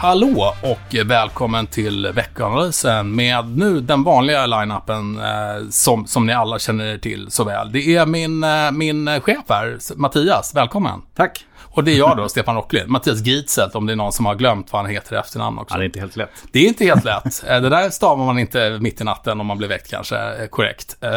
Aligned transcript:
Hallå 0.00 0.54
och 0.62 0.94
välkommen 1.06 1.66
till 1.66 2.12
veckanalysen 2.14 3.14
med 3.14 3.58
nu 3.58 3.80
den 3.80 4.02
vanliga 4.02 4.46
line-upen 4.46 5.18
eh, 5.18 5.68
som, 5.70 6.06
som 6.06 6.26
ni 6.26 6.32
alla 6.32 6.58
känner 6.58 6.98
till 6.98 7.30
så 7.30 7.44
väl. 7.44 7.72
Det 7.72 7.96
är 7.96 8.06
min, 8.06 8.44
eh, 8.44 8.70
min 8.72 9.20
chef 9.20 9.44
här, 9.48 9.78
Mattias. 9.96 10.54
Välkommen. 10.54 11.02
Tack. 11.16 11.44
Och 11.62 11.84
det 11.84 11.92
är 11.92 11.98
jag 11.98 12.16
då, 12.16 12.28
Stefan 12.28 12.56
Rocklin. 12.56 12.84
Mattias 12.86 13.20
Gitzelt, 13.20 13.74
om 13.74 13.86
det 13.86 13.92
är 13.92 13.96
någon 13.96 14.12
som 14.12 14.26
har 14.26 14.34
glömt 14.34 14.72
vad 14.72 14.82
han 14.82 14.90
heter 14.90 15.16
i 15.16 15.18
efternamn 15.18 15.58
också. 15.58 15.74
Ja, 15.74 15.78
det 15.78 15.84
är 15.84 15.86
inte 15.86 16.00
helt 16.00 16.16
lätt. 16.16 16.30
Det 16.52 16.58
är 16.58 16.68
inte 16.68 16.84
helt 16.84 17.04
lätt. 17.04 17.44
Eh, 17.48 17.60
det 17.60 17.68
där 17.68 17.90
stavar 17.90 18.24
man 18.24 18.38
inte 18.38 18.78
mitt 18.80 19.00
i 19.00 19.04
natten 19.04 19.40
om 19.40 19.46
man 19.46 19.58
blir 19.58 19.68
väckt 19.68 19.90
kanske, 19.90 20.16
eh, 20.16 20.46
korrekt. 20.46 20.96
Eh, 21.00 21.10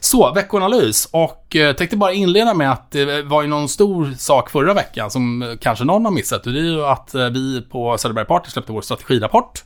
så, 0.00 0.32
veckoanalys. 0.32 1.08
Och 1.12 1.56
tänkte 1.76 1.96
bara 1.96 2.12
inleda 2.12 2.54
med 2.54 2.72
att 2.72 2.90
det 2.90 3.22
var 3.22 3.42
ju 3.42 3.48
någon 3.48 3.68
stor 3.68 4.14
sak 4.18 4.50
förra 4.50 4.74
veckan 4.74 5.10
som 5.10 5.56
kanske 5.60 5.84
någon 5.84 6.04
har 6.04 6.12
missat. 6.12 6.46
Och 6.46 6.52
det 6.52 6.58
är 6.58 6.62
ju 6.62 6.84
att 6.84 7.10
vi 7.14 7.62
på 7.70 7.98
Söderberg 7.98 8.24
Party 8.24 8.50
släppte 8.50 8.72
vår 8.72 8.80
strategirapport 8.80 9.62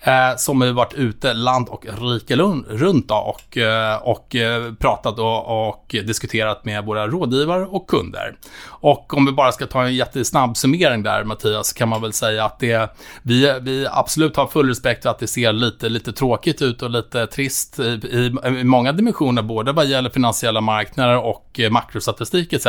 eh, 0.00 0.36
som 0.36 0.60
har 0.60 0.68
varit 0.68 0.94
ute 0.94 1.34
land 1.34 1.68
och 1.68 1.86
rike 2.00 2.36
runt 2.36 3.08
då, 3.08 3.14
och, 3.14 3.56
eh, 3.56 3.96
och 3.96 4.36
eh, 4.36 4.72
pratat 4.74 5.18
och, 5.18 5.68
och, 5.68 5.86
diskuterat 5.88 6.64
med 6.64 6.84
våra 6.84 7.08
rådgivare 7.08 7.66
och 7.66 7.88
kunder. 7.88 8.36
Och 8.66 9.14
om 9.14 9.26
vi 9.26 9.32
bara 9.32 9.52
ska 9.52 9.66
ta 9.66 9.84
en 9.84 9.94
jättesnabb 9.94 10.56
summering 10.56 11.02
där, 11.02 11.24
Mattias, 11.24 11.68
så 11.68 11.74
kan 11.74 11.88
man 11.88 12.02
väl 12.02 12.12
säga 12.12 12.44
att 12.44 12.58
det, 12.58 12.96
vi, 13.22 13.60
vi 13.60 13.86
absolut 13.90 14.36
har 14.36 14.46
full 14.46 14.68
respekt 14.68 15.02
för 15.02 15.10
att 15.10 15.18
det 15.18 15.26
ser 15.26 15.52
lite, 15.52 15.88
lite 15.88 16.12
tråkigt 16.12 16.62
ut 16.62 16.82
och 16.82 16.90
lite 16.90 17.26
trist 17.26 17.78
i, 17.78 17.82
i, 17.82 18.34
i 18.60 18.64
många 18.64 18.92
dimensioner, 18.92 19.42
både 19.42 19.72
vad 19.72 19.86
gäller 19.86 20.10
finansiella 20.10 20.60
marknader 20.60 21.18
och 21.18 21.60
eh, 21.60 21.70
makrostatistik 21.70 22.52
etc. 22.52 22.66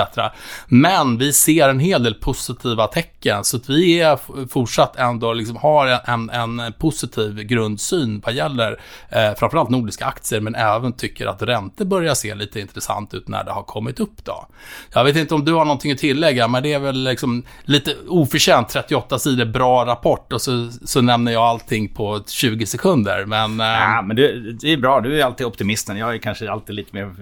Men 0.68 1.18
vi 1.18 1.34
ser 1.34 1.70
en 1.70 1.80
hel 1.80 2.04
del 2.04 2.14
positiva 2.14 2.88
tecken, 2.88 3.44
så 3.44 3.58
att 3.58 3.70
vi 3.70 4.00
är 4.02 4.20
fortsatt 4.48 4.96
ändå 4.96 5.34
liksom 5.34 5.58
har 5.58 5.88
en, 6.06 6.30
en 6.30 6.74
positiv 6.74 7.17
positiv 7.18 7.48
grundsyn 7.48 8.22
vad 8.26 8.34
gäller 8.34 8.80
eh, 9.10 9.34
framförallt 9.38 9.70
nordiska 9.70 10.06
aktier, 10.06 10.42
men 10.42 10.56
även 10.56 10.94
tycker 10.94 11.28
att 11.28 11.42
räntor 11.42 11.86
börjar 11.86 12.14
se 12.14 12.36
lite 12.36 12.60
intressant 12.60 13.14
ut 13.14 13.28
när 13.28 13.44
det 13.44 13.52
har 13.52 13.64
kommit 13.64 14.00
upp 14.00 14.26
då. 14.26 14.48
Jag 14.94 15.04
vet 15.04 15.16
inte 15.16 15.36
om 15.36 15.46
du 15.46 15.54
har 15.54 15.66
någonting 15.66 15.92
att 15.92 15.98
tillägga, 15.98 16.48
men 16.48 16.64
det 16.64 16.74
är 16.74 16.80
väl 16.80 17.04
liksom 17.04 17.44
lite 17.64 17.96
oförtjänt 18.08 18.70
38 18.70 19.20
sidor 19.20 19.46
bra 19.46 19.86
rapport 19.86 20.34
och 20.34 20.42
så, 20.42 20.70
så 20.86 21.02
nämner 21.02 21.32
jag 21.32 21.44
allting 21.44 21.94
på 21.94 22.24
20 22.28 22.66
sekunder, 22.66 23.26
men... 23.26 23.60
Eh... 23.60 23.66
Ja, 23.66 24.02
men 24.02 24.16
det, 24.16 24.54
det 24.54 24.74
är 24.74 24.78
bra, 24.78 25.02
du 25.02 25.20
är 25.20 25.26
alltid 25.26 25.48
optimisten. 25.48 25.98
Jag 25.98 26.14
är 26.14 26.18
kanske 26.18 26.52
alltid 26.52 26.76
lite 26.76 26.96
mer 26.96 27.14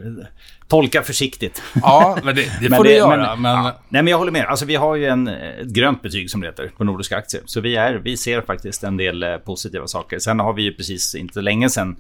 Tolka 0.68 1.04
försiktigt. 1.04 1.62
Ja, 1.82 2.18
men 2.24 2.36
det, 2.36 2.42
det 2.42 2.50
får 2.62 2.70
men 2.70 2.84
du 2.84 2.92
göra. 2.92 3.18
Men, 3.18 3.42
men... 3.42 3.52
Ja. 3.52 3.80
Nej, 3.90 4.04
men 4.04 4.12
jag 4.12 4.18
håller 4.18 4.32
med. 4.32 4.46
Alltså, 4.46 4.66
vi 4.66 4.76
har 4.76 4.96
ju 4.96 5.06
en, 5.06 5.28
ett 5.28 5.68
grönt 5.68 6.02
betyg 6.02 6.32
som 6.32 6.42
det 6.42 6.48
heter 6.48 6.72
på 6.78 6.84
nordiska 6.84 7.18
aktier. 7.18 7.44
Så 7.46 7.62
vi, 7.62 7.76
är, 7.76 7.94
vi 7.94 8.18
ser 8.18 8.42
faktiskt 8.42 8.84
en 8.84 8.98
del 8.98 9.24
eh, 9.24 9.38
positiva 9.38 9.88
saker. 9.88 10.20
Sen 10.20 10.40
har 10.40 10.54
vi 10.54 10.62
ju 10.64 10.74
precis 10.74 11.16
inte 11.16 11.42
länge 11.42 11.70
sedan 11.70 11.96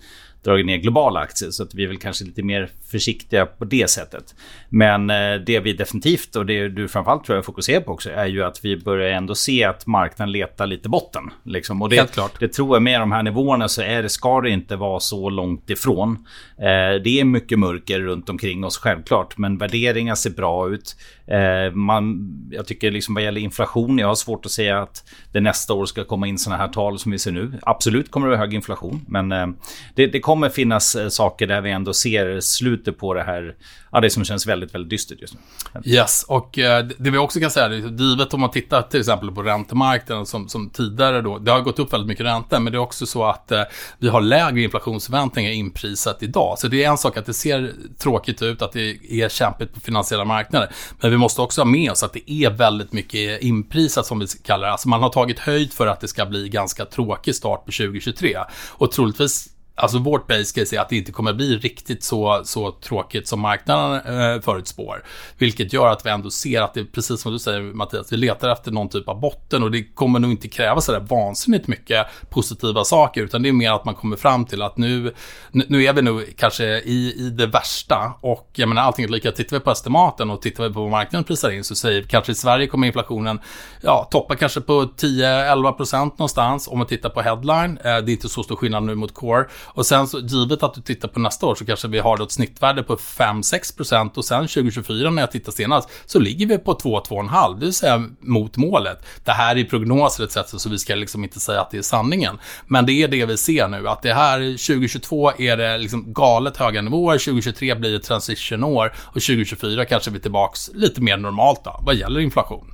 dragit 0.45 0.65
ner 0.65 0.77
globala 0.77 1.19
aktier. 1.19 1.51
Så 1.51 1.63
att 1.63 1.73
vi 1.73 1.83
är 1.83 1.87
väl 1.87 1.97
kanske 1.97 2.25
lite 2.25 2.43
mer 2.43 2.69
försiktiga 2.91 3.45
på 3.45 3.65
det 3.65 3.89
sättet. 3.89 4.35
Men 4.69 5.09
eh, 5.09 5.35
det 5.45 5.59
vi 5.59 5.73
definitivt 5.73 6.35
och 6.35 6.45
det 6.45 6.69
du 6.69 6.87
framförallt 6.87 7.25
tror 7.25 7.35
jag 7.35 7.45
fokuserar 7.45 7.81
på 7.81 7.91
också 7.91 8.09
är 8.11 8.25
ju 8.25 8.43
att 8.43 8.65
vi 8.65 8.77
börjar 8.77 9.09
ändå 9.09 9.35
se 9.35 9.63
att 9.63 9.87
marknaden 9.87 10.31
letar 10.31 10.67
lite 10.67 10.89
botten. 10.89 11.23
Liksom. 11.43 11.81
Och 11.81 11.89
det, 11.89 11.95
Helt 11.95 12.13
klart. 12.13 12.39
det 12.39 12.47
tror 12.47 12.75
jag 12.75 12.83
med 12.83 12.99
de 12.99 13.11
här 13.11 13.23
nivåerna 13.23 13.67
så 13.67 13.81
är 13.81 14.03
det, 14.03 14.09
ska 14.09 14.41
det 14.41 14.49
inte 14.49 14.75
vara 14.75 14.99
så 14.99 15.29
långt 15.29 15.69
ifrån. 15.69 16.27
Eh, 16.57 17.01
det 17.03 17.19
är 17.19 17.25
mycket 17.25 17.59
mörker 17.59 17.99
runt 17.99 18.29
omkring 18.29 18.63
oss 18.63 18.77
självklart. 18.77 19.37
Men 19.37 19.57
värderingar 19.57 20.15
ser 20.15 20.29
bra 20.29 20.69
ut. 20.69 20.95
Eh, 21.27 21.73
man, 21.73 22.29
jag 22.51 22.67
tycker 22.67 22.91
liksom 22.91 23.15
vad 23.15 23.23
gäller 23.23 23.41
inflation, 23.41 23.97
jag 23.99 24.07
har 24.07 24.15
svårt 24.15 24.45
att 24.45 24.51
säga 24.51 24.81
att 24.81 25.03
det 25.31 25.41
nästa 25.41 25.73
år 25.73 25.85
ska 25.85 26.03
komma 26.03 26.27
in 26.27 26.37
sådana 26.37 26.61
här 26.61 26.69
tal 26.69 26.99
som 26.99 27.11
vi 27.11 27.19
ser 27.19 27.31
nu. 27.31 27.53
Absolut 27.61 28.11
kommer 28.11 28.27
det 28.27 28.31
vara 28.31 28.39
hög 28.39 28.53
inflation, 28.53 29.05
men 29.07 29.31
eh, 29.31 29.47
det, 29.95 30.07
det, 30.07 30.19
kommer 30.19 30.34
kommer 30.35 30.49
finnas 30.49 30.95
eh, 30.95 31.09
saker 31.09 31.47
där 31.47 31.61
vi 31.61 31.71
ändå 31.71 31.93
ser 31.93 32.39
slutet 32.39 32.97
på 32.97 33.13
det 33.13 33.23
här, 33.23 33.55
ja, 33.91 33.99
det 33.99 34.09
som 34.09 34.25
känns 34.25 34.47
väldigt, 34.47 34.75
väldigt 34.75 34.89
dystert 34.89 35.21
just 35.21 35.33
nu. 35.33 35.39
Yes, 35.85 36.25
och 36.27 36.59
eh, 36.59 36.85
det 36.97 37.09
vi 37.09 37.17
också 37.17 37.39
kan 37.39 37.51
säga, 37.51 37.73
givet 37.73 38.33
om 38.33 38.41
man 38.41 38.51
tittar 38.51 38.81
till 38.81 38.99
exempel 38.99 39.31
på 39.31 39.43
räntemarknaden 39.43 40.25
som, 40.25 40.49
som 40.49 40.69
tidigare 40.69 41.21
då, 41.21 41.37
det 41.37 41.51
har 41.51 41.61
gått 41.61 41.79
upp 41.79 41.93
väldigt 41.93 42.07
mycket 42.07 42.25
räntor, 42.25 42.59
men 42.59 42.73
det 42.73 42.77
är 42.77 42.79
också 42.79 43.05
så 43.05 43.23
att 43.23 43.51
eh, 43.51 43.61
vi 43.99 44.09
har 44.09 44.21
lägre 44.21 44.61
inflationsförväntningar 44.61 45.51
inprisat 45.51 46.23
idag. 46.23 46.59
Så 46.59 46.67
det 46.67 46.83
är 46.83 46.89
en 46.89 46.97
sak 46.97 47.17
att 47.17 47.25
det 47.25 47.33
ser 47.33 47.73
tråkigt 47.97 48.41
ut, 48.41 48.61
att 48.61 48.71
det 48.71 48.97
är 49.09 49.29
kämpigt 49.29 49.73
på 49.73 49.79
finansiella 49.79 50.25
marknader, 50.25 50.69
men 50.99 51.11
vi 51.11 51.17
måste 51.17 51.41
också 51.41 51.61
ha 51.61 51.65
med 51.65 51.91
oss 51.91 52.03
att 52.03 52.13
det 52.13 52.31
är 52.31 52.49
väldigt 52.49 52.93
mycket 52.93 53.41
inprisat 53.41 54.05
som 54.05 54.19
vi 54.19 54.27
kallar 54.27 54.67
det. 54.67 54.71
Alltså 54.71 54.89
man 54.89 55.01
har 55.01 55.09
tagit 55.09 55.39
höjd 55.39 55.73
för 55.73 55.87
att 55.87 56.01
det 56.01 56.07
ska 56.07 56.25
bli 56.25 56.49
ganska 56.49 56.85
tråkig 56.85 57.35
start 57.35 57.65
på 57.65 57.71
2023. 57.71 58.37
Och 58.77 58.91
troligtvis 58.91 59.54
Alltså 59.77 59.99
vårt 59.99 60.27
base 60.27 60.59
case 60.59 60.75
är 60.75 60.79
att 60.79 60.89
det 60.89 60.97
inte 60.97 61.11
kommer 61.11 61.33
bli 61.33 61.57
riktigt 61.57 62.03
så, 62.03 62.41
så 62.43 62.71
tråkigt 62.71 63.27
som 63.27 63.39
marknaden 63.39 63.93
eh, 64.19 64.41
förutspår. 64.41 65.03
Vilket 65.37 65.73
gör 65.73 65.87
att 65.87 66.05
vi 66.05 66.09
ändå 66.09 66.31
ser 66.31 66.61
att 66.61 66.73
det 66.73 66.79
är 66.79 66.85
precis 66.85 67.21
som 67.21 67.31
du 67.31 67.39
säger 67.39 67.61
Mattias, 67.61 68.13
vi 68.13 68.17
letar 68.17 68.49
efter 68.49 68.71
någon 68.71 68.89
typ 68.89 69.09
av 69.09 69.19
botten 69.19 69.63
och 69.63 69.71
det 69.71 69.83
kommer 69.83 70.19
nog 70.19 70.31
inte 70.31 70.47
kräva 70.47 70.81
sådär 70.81 70.99
vansinnigt 70.99 71.67
mycket 71.67 72.07
positiva 72.29 72.83
saker 72.83 73.21
utan 73.21 73.43
det 73.43 73.49
är 73.49 73.53
mer 73.53 73.71
att 73.71 73.85
man 73.85 73.95
kommer 73.95 74.17
fram 74.17 74.45
till 74.45 74.61
att 74.61 74.77
nu, 74.77 75.13
nu 75.51 75.83
är 75.83 75.93
vi 75.93 76.01
nog 76.01 76.33
kanske 76.37 76.65
i, 76.65 77.13
i 77.17 77.29
det 77.29 77.47
värsta 77.47 78.13
och 78.21 78.49
jag 78.53 78.69
menar 78.69 78.81
allting 78.81 79.05
är 79.05 79.09
lika. 79.09 79.31
Tittar 79.31 79.57
vi 79.57 79.63
på 79.63 79.71
estimaten 79.71 80.29
och 80.29 80.41
tittar 80.41 80.67
vi 80.67 80.73
på 80.73 80.81
vad 80.81 80.91
marknaden 80.91 81.23
prisar 81.23 81.51
in 81.51 81.63
så 81.63 81.75
säger 81.75 82.01
vi 82.01 82.07
kanske 82.07 82.31
i 82.31 82.35
Sverige 82.35 82.67
kommer 82.67 82.87
inflationen 82.87 83.39
ja, 83.81 84.07
toppa 84.11 84.35
kanske 84.35 84.61
på 84.61 84.83
10-11% 84.83 86.05
någonstans 86.05 86.67
om 86.67 86.77
man 86.77 86.87
tittar 86.87 87.09
på 87.09 87.21
headline. 87.21 87.77
Eh, 87.77 87.83
det 87.83 87.89
är 87.89 88.09
inte 88.09 88.29
så 88.29 88.43
stor 88.43 88.55
skillnad 88.55 88.83
nu 88.83 88.95
mot 88.95 89.13
core. 89.13 89.45
Och 89.65 89.85
sen 89.85 90.07
så, 90.07 90.19
givet 90.19 90.63
att 90.63 90.73
du 90.73 90.81
tittar 90.81 91.07
på 91.07 91.19
nästa 91.19 91.45
år 91.45 91.55
så 91.55 91.65
kanske 91.65 91.87
vi 91.87 91.99
har 91.99 92.23
ett 92.23 92.31
snittvärde 92.31 92.83
på 92.83 92.95
5-6% 92.95 94.17
och 94.17 94.25
sen 94.25 94.47
2024 94.47 95.09
när 95.09 95.21
jag 95.21 95.31
tittar 95.31 95.51
senast 95.51 95.89
så 96.05 96.19
ligger 96.19 96.45
vi 96.45 96.57
på 96.57 96.73
2-2,5, 96.73 97.59
det 97.59 97.65
vill 97.65 97.73
säga 97.73 98.03
mot 98.19 98.57
målet. 98.57 99.05
Det 99.23 99.31
här 99.31 99.57
är 99.57 99.63
prognoser 99.63 100.23
etc. 100.23 100.37
så 100.61 100.69
vi 100.69 100.77
ska 100.77 100.95
liksom 100.95 101.23
inte 101.23 101.39
säga 101.39 101.61
att 101.61 101.71
det 101.71 101.77
är 101.77 101.81
sanningen. 101.81 102.39
Men 102.67 102.85
det 102.85 102.93
är 102.93 103.07
det 103.07 103.25
vi 103.25 103.37
ser 103.37 103.67
nu, 103.67 103.89
att 103.89 104.01
det 104.01 104.13
här 104.13 104.39
2022 104.39 105.31
är 105.37 105.57
det 105.57 105.77
liksom 105.77 106.13
galet 106.13 106.57
höga 106.57 106.81
nivåer, 106.81 107.17
2023 107.17 107.75
blir 107.75 107.95
ett 107.95 108.03
transitionår 108.03 108.93
och 108.97 109.13
2024 109.13 109.85
kanske 109.85 110.11
vi 110.11 110.17
är 110.17 110.21
tillbaks 110.21 110.69
lite 110.73 111.01
mer 111.01 111.17
normalt 111.17 111.63
då, 111.63 111.79
vad 111.85 111.95
gäller 111.95 112.19
inflation. 112.19 112.71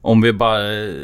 Om 0.00 0.20
vi 0.20 0.32
bara 0.32 0.72
eh, 0.72 0.94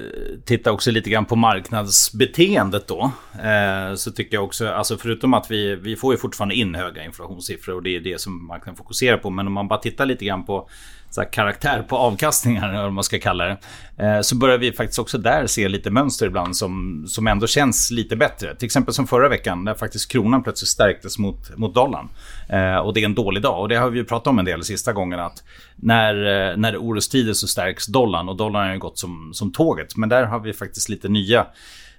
tittar 0.45 0.71
också 0.71 0.91
lite 0.91 1.11
grann 1.11 1.25
på 1.25 1.37
marknadsbeteendet 1.37 2.89
då. 2.89 3.13
Eh, 3.43 3.95
så 3.95 4.11
tycker 4.11 4.37
jag 4.37 4.45
också, 4.45 4.69
alltså 4.69 4.97
förutom 4.97 5.35
att 5.35 5.51
vi, 5.51 5.77
vi 5.77 5.97
får 5.97 6.15
ju 6.15 6.19
fortfarande 6.19 6.55
in 6.55 6.75
höga 6.75 7.05
inflationssiffror 7.05 7.75
och 7.75 7.83
det 7.83 7.97
är 7.97 8.01
det 8.01 8.21
som 8.21 8.47
marknaden 8.47 8.77
fokuserar 8.77 9.17
på. 9.17 9.31
Men 9.31 9.47
om 9.47 9.53
man 9.53 9.69
bara 9.69 9.79
tittar 9.79 10.07
lite 10.07 10.25
grann 10.25 10.45
på 10.45 10.69
så 11.15 11.21
här, 11.21 11.29
karaktär 11.29 11.83
på 11.89 11.97
avkastningar, 11.97 12.69
eller 12.69 12.83
vad 12.83 12.93
man 12.93 13.05
ska 13.05 13.19
kalla 13.19 13.45
det. 13.45 13.59
Eh, 14.05 14.21
så 14.21 14.37
börjar 14.37 14.59
vi 14.59 14.73
faktiskt 14.73 14.99
också 14.99 15.19
där 15.19 15.47
se 15.47 15.69
lite 15.69 15.91
mönster 15.91 16.27
ibland 16.27 16.57
som, 16.57 17.05
som 17.09 17.27
ändå 17.27 17.47
känns 17.47 17.91
lite 17.91 18.17
bättre. 18.17 18.55
Till 18.55 18.67
exempel 18.67 18.95
som 18.95 19.07
förra 19.07 19.29
veckan 19.29 19.65
där 19.65 19.75
faktiskt 19.75 20.13
kronan 20.13 20.43
plötsligt 20.43 20.69
stärktes 20.69 21.19
mot, 21.19 21.57
mot 21.57 21.75
dollarn. 21.75 22.09
Eh, 22.49 22.77
och 22.77 22.95
det 22.95 23.01
är 23.01 23.05
en 23.05 23.15
dålig 23.15 23.43
dag. 23.43 23.61
Och 23.61 23.69
det 23.69 23.77
har 23.77 23.91
vi 23.91 24.05
pratat 24.05 24.27
om 24.27 24.39
en 24.39 24.45
del 24.45 24.65
sista 24.65 24.93
gångerna. 24.93 25.25
Att 25.25 25.43
när, 25.77 26.15
eh, 26.15 26.57
när 26.57 26.73
det 26.73 26.77
är 26.77 26.83
orostider 26.83 27.33
så 27.33 27.47
stärks 27.47 27.87
dollarn 27.87 28.29
och 28.29 28.37
dollarn 28.37 28.67
har 28.67 28.73
ju 28.73 28.79
gått 28.79 28.99
som, 28.99 29.31
som 29.35 29.53
tåget. 29.53 29.97
Men 29.97 30.09
där 30.09 30.25
har 30.25 30.41
vi 30.41 30.53
faktiskt 30.53 30.89
lite 30.89 31.09
nya 31.09 31.47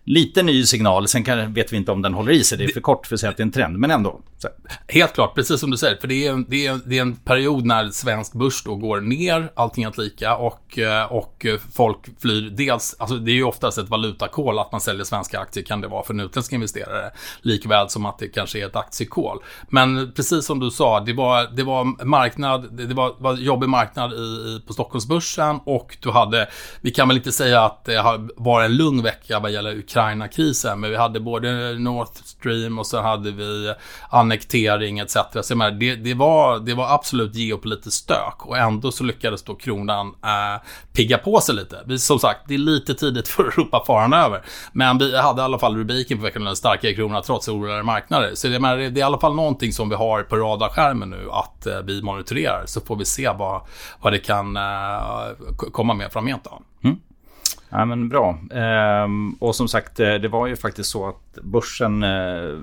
lite 0.05 0.43
ny 0.43 0.65
signal. 0.65 1.07
Sen 1.07 1.23
kan, 1.23 1.53
vet 1.53 1.73
vi 1.73 1.77
inte 1.77 1.91
om 1.91 2.01
den 2.01 2.13
håller 2.13 2.31
i 2.31 2.43
sig. 2.43 2.57
Det 2.57 2.63
är 2.63 2.67
för 2.67 2.81
kort 2.81 3.07
för 3.07 3.13
att 3.13 3.19
säga 3.19 3.29
att 3.29 3.37
det 3.37 3.41
är 3.41 3.45
en 3.45 3.51
trend, 3.51 3.77
men 3.77 3.91
ändå. 3.91 4.21
Så. 4.37 4.47
Helt 4.87 5.13
klart, 5.13 5.35
precis 5.35 5.59
som 5.59 5.71
du 5.71 5.77
säger. 5.77 5.97
För 5.97 6.07
det 6.07 6.27
är, 6.27 6.31
en, 6.31 6.45
det, 6.49 6.67
är, 6.67 6.79
det 6.85 6.97
är 6.97 7.01
en 7.01 7.15
period 7.15 7.65
när 7.65 7.89
svensk 7.89 8.33
börs 8.33 8.63
då 8.63 8.75
går 8.75 9.01
ner, 9.01 9.51
allting 9.55 9.83
är 9.83 10.01
lika, 10.01 10.35
och, 10.35 10.79
eh, 10.79 11.11
och 11.11 11.45
folk 11.73 11.97
flyr. 12.21 12.49
Dels, 12.49 12.95
alltså 12.99 13.17
det 13.17 13.31
är 13.31 13.35
ju 13.35 13.43
oftast 13.43 13.77
ett 13.77 13.89
valutakol 13.89 14.59
att 14.59 14.71
man 14.71 14.81
säljer 14.81 15.03
svenska 15.03 15.39
aktier, 15.39 15.63
kan 15.63 15.81
det 15.81 15.87
vara 15.87 16.03
för 16.03 16.13
en 16.13 16.19
utländsk 16.19 16.53
investerare. 16.53 17.11
Likväl 17.41 17.89
som 17.89 18.05
att 18.05 18.19
det 18.19 18.27
kanske 18.27 18.59
är 18.59 18.65
ett 18.65 18.75
aktiekol. 18.75 19.37
Men 19.69 20.11
precis 20.11 20.45
som 20.45 20.59
du 20.59 20.71
sa, 20.71 20.99
det 20.99 21.13
var, 21.13 21.55
det 21.55 21.63
var 21.63 22.05
marknad, 22.05 22.67
det 22.71 22.93
var, 22.93 23.15
var 23.19 23.33
jobbig 23.33 23.69
marknad 23.69 24.13
i, 24.13 24.15
i, 24.15 24.61
på 24.67 24.73
Stockholmsbörsen 24.73 25.59
och 25.65 25.97
du 25.99 26.11
hade, 26.11 26.49
vi 26.81 26.91
kan 26.91 27.07
väl 27.07 27.17
inte 27.17 27.31
säga 27.31 27.61
att 27.61 27.85
det 27.85 28.03
var 28.35 28.63
en 28.63 28.75
lugn 28.75 29.03
vecka 29.03 29.39
vad 29.39 29.51
gäller 29.51 29.81
Ukraina-krisen. 29.95 30.79
Men 30.79 30.89
vi 30.89 30.95
hade 30.95 31.19
både 31.19 31.73
Nord 31.79 32.07
Stream 32.07 32.79
och 32.79 32.87
så 32.87 33.01
hade 33.01 33.31
vi 33.31 33.73
annektering 34.09 34.99
etc. 34.99 35.17
Så 35.41 35.55
menar, 35.55 35.71
det, 35.71 35.95
det, 35.95 36.13
var, 36.13 36.59
det 36.59 36.73
var 36.73 36.93
absolut 36.93 37.35
geopolitiskt 37.35 38.03
stök 38.03 38.45
och 38.45 38.57
ändå 38.57 38.91
så 38.91 39.03
lyckades 39.03 39.43
då 39.43 39.55
kronan 39.55 40.07
eh, 40.07 40.61
pigga 40.93 41.17
på 41.17 41.39
sig 41.39 41.55
lite. 41.55 41.83
Vi, 41.85 41.99
som 41.99 42.19
sagt, 42.19 42.39
det 42.47 42.53
är 42.53 42.57
lite 42.57 42.93
tidigt 42.93 43.27
för 43.35 43.47
att 43.47 43.57
ropa 43.57 43.83
faran 43.87 44.13
över. 44.13 44.45
Men 44.73 44.97
vi 44.97 45.17
hade 45.17 45.41
i 45.41 45.45
alla 45.45 45.59
fall 45.59 45.77
rubriken 45.77 46.17
på 46.17 46.23
veckan 46.23 46.43
den 46.43 46.55
starkare 46.55 46.93
krona 46.93 47.21
trots 47.21 47.47
oroligare 47.47 47.83
marknader. 47.83 48.31
Så 48.35 48.47
det, 48.47 48.59
menar, 48.59 48.77
det 48.77 48.85
är 48.85 48.97
i 48.97 49.01
alla 49.01 49.19
fall 49.19 49.35
någonting 49.35 49.73
som 49.73 49.89
vi 49.89 49.95
har 49.95 50.23
på 50.23 50.35
radarskärmen 50.35 51.09
nu 51.09 51.29
att 51.31 51.65
eh, 51.65 51.79
vi 51.83 52.01
monitorerar. 52.01 52.63
Så 52.65 52.81
får 52.81 52.95
vi 52.95 53.05
se 53.05 53.29
vad, 53.29 53.61
vad 54.01 54.13
det 54.13 54.19
kan 54.19 54.57
eh, 54.57 54.63
komma 55.71 55.93
med 55.93 56.11
framgent. 56.11 56.43
Då. 56.43 56.61
Ja, 57.77 57.85
men 57.85 58.09
bra. 58.09 58.39
Ehm, 58.51 59.33
och 59.39 59.55
som 59.55 59.67
sagt, 59.67 59.99
eh, 59.99 60.13
det 60.13 60.27
var 60.27 60.47
ju 60.47 60.55
faktiskt 60.55 60.89
så 60.89 61.07
att 61.07 61.43
börsen 61.43 62.03
eh, 62.03 62.09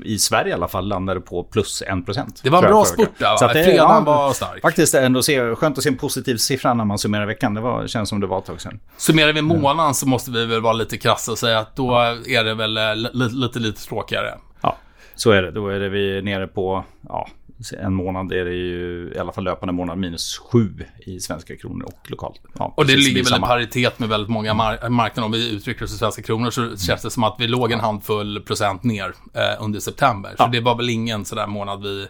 i 0.04 0.18
Sverige 0.18 0.50
i 0.50 0.52
alla 0.52 0.68
fall 0.68 0.88
landade 0.88 1.20
på 1.20 1.44
plus 1.44 1.82
1%. 1.88 2.40
Det 2.42 2.50
var 2.50 2.62
en 2.62 2.70
bra 2.70 2.84
spurt 2.84 3.10
där, 3.18 3.36
Så 3.36 3.44
att 3.44 3.52
det, 3.52 3.64
Fredagen 3.64 3.90
ja, 3.90 4.00
var 4.00 4.32
stark. 4.32 4.62
Faktiskt 4.62 4.94
ändå 4.94 5.22
se, 5.22 5.54
skönt 5.54 5.78
att 5.78 5.84
se 5.84 5.90
en 5.90 5.96
positiv 5.96 6.36
siffra 6.36 6.74
när 6.74 6.84
man 6.84 6.98
summerar 6.98 7.26
veckan. 7.26 7.54
Det 7.54 7.60
var, 7.60 7.86
känns 7.86 8.08
som 8.08 8.20
det 8.20 8.26
var 8.26 8.38
ett 8.38 8.44
tag 8.44 8.60
sedan. 8.60 8.80
Summerar 8.96 9.32
vi 9.32 9.42
månaden 9.42 9.94
så 9.94 10.08
måste 10.08 10.30
vi 10.30 10.46
väl 10.46 10.60
vara 10.60 10.72
lite 10.72 10.98
krassa 10.98 11.32
och 11.32 11.38
säga 11.38 11.58
att 11.58 11.76
då 11.76 11.96
är 12.26 12.44
det 12.44 12.54
väl 12.54 12.76
eh, 12.76 12.94
lite, 12.94 13.34
lite, 13.36 13.58
lite 13.58 13.82
tråkigare. 13.82 14.34
Ja, 14.60 14.76
så 15.14 15.30
är 15.30 15.42
det. 15.42 15.50
Då 15.50 15.68
är 15.68 15.80
det 15.80 15.88
vi 15.88 16.22
nere 16.22 16.46
på 16.46 16.84
ja, 17.08 17.28
en 17.78 17.94
månad 17.94 18.32
är 18.32 18.44
det 18.44 18.54
ju 18.54 19.12
i 19.16 19.18
alla 19.18 19.32
fall 19.32 19.44
löpande 19.44 19.72
månad 19.72 19.98
minus 19.98 20.38
7 20.38 20.84
i 20.98 21.20
svenska 21.20 21.56
kronor 21.56 21.84
och 21.84 22.10
lokalt. 22.10 22.40
Ja, 22.58 22.74
och 22.76 22.86
det 22.86 22.96
ligger 22.96 23.24
väl 23.24 23.38
i 23.38 23.40
paritet 23.40 23.98
med 23.98 24.08
väldigt 24.08 24.30
många 24.30 24.54
mar 24.54 24.88
marknader. 24.88 25.26
Om 25.26 25.32
vi 25.32 25.50
uttrycker 25.50 25.84
oss 25.84 25.94
i 25.94 25.98
svenska 25.98 26.22
kronor 26.22 26.50
så 26.50 26.76
känns 26.76 27.02
det 27.02 27.10
som 27.10 27.24
att 27.24 27.36
vi 27.38 27.48
låg 27.48 27.72
en 27.72 27.80
handfull 27.80 28.42
procent 28.42 28.84
ner 28.84 29.14
eh, 29.34 29.64
under 29.64 29.80
september. 29.80 30.30
Så 30.30 30.42
ja. 30.42 30.46
det 30.46 30.60
var 30.60 30.76
väl 30.76 30.90
ingen 30.90 31.24
sådär 31.24 31.46
månad 31.46 31.82
vi 31.82 32.08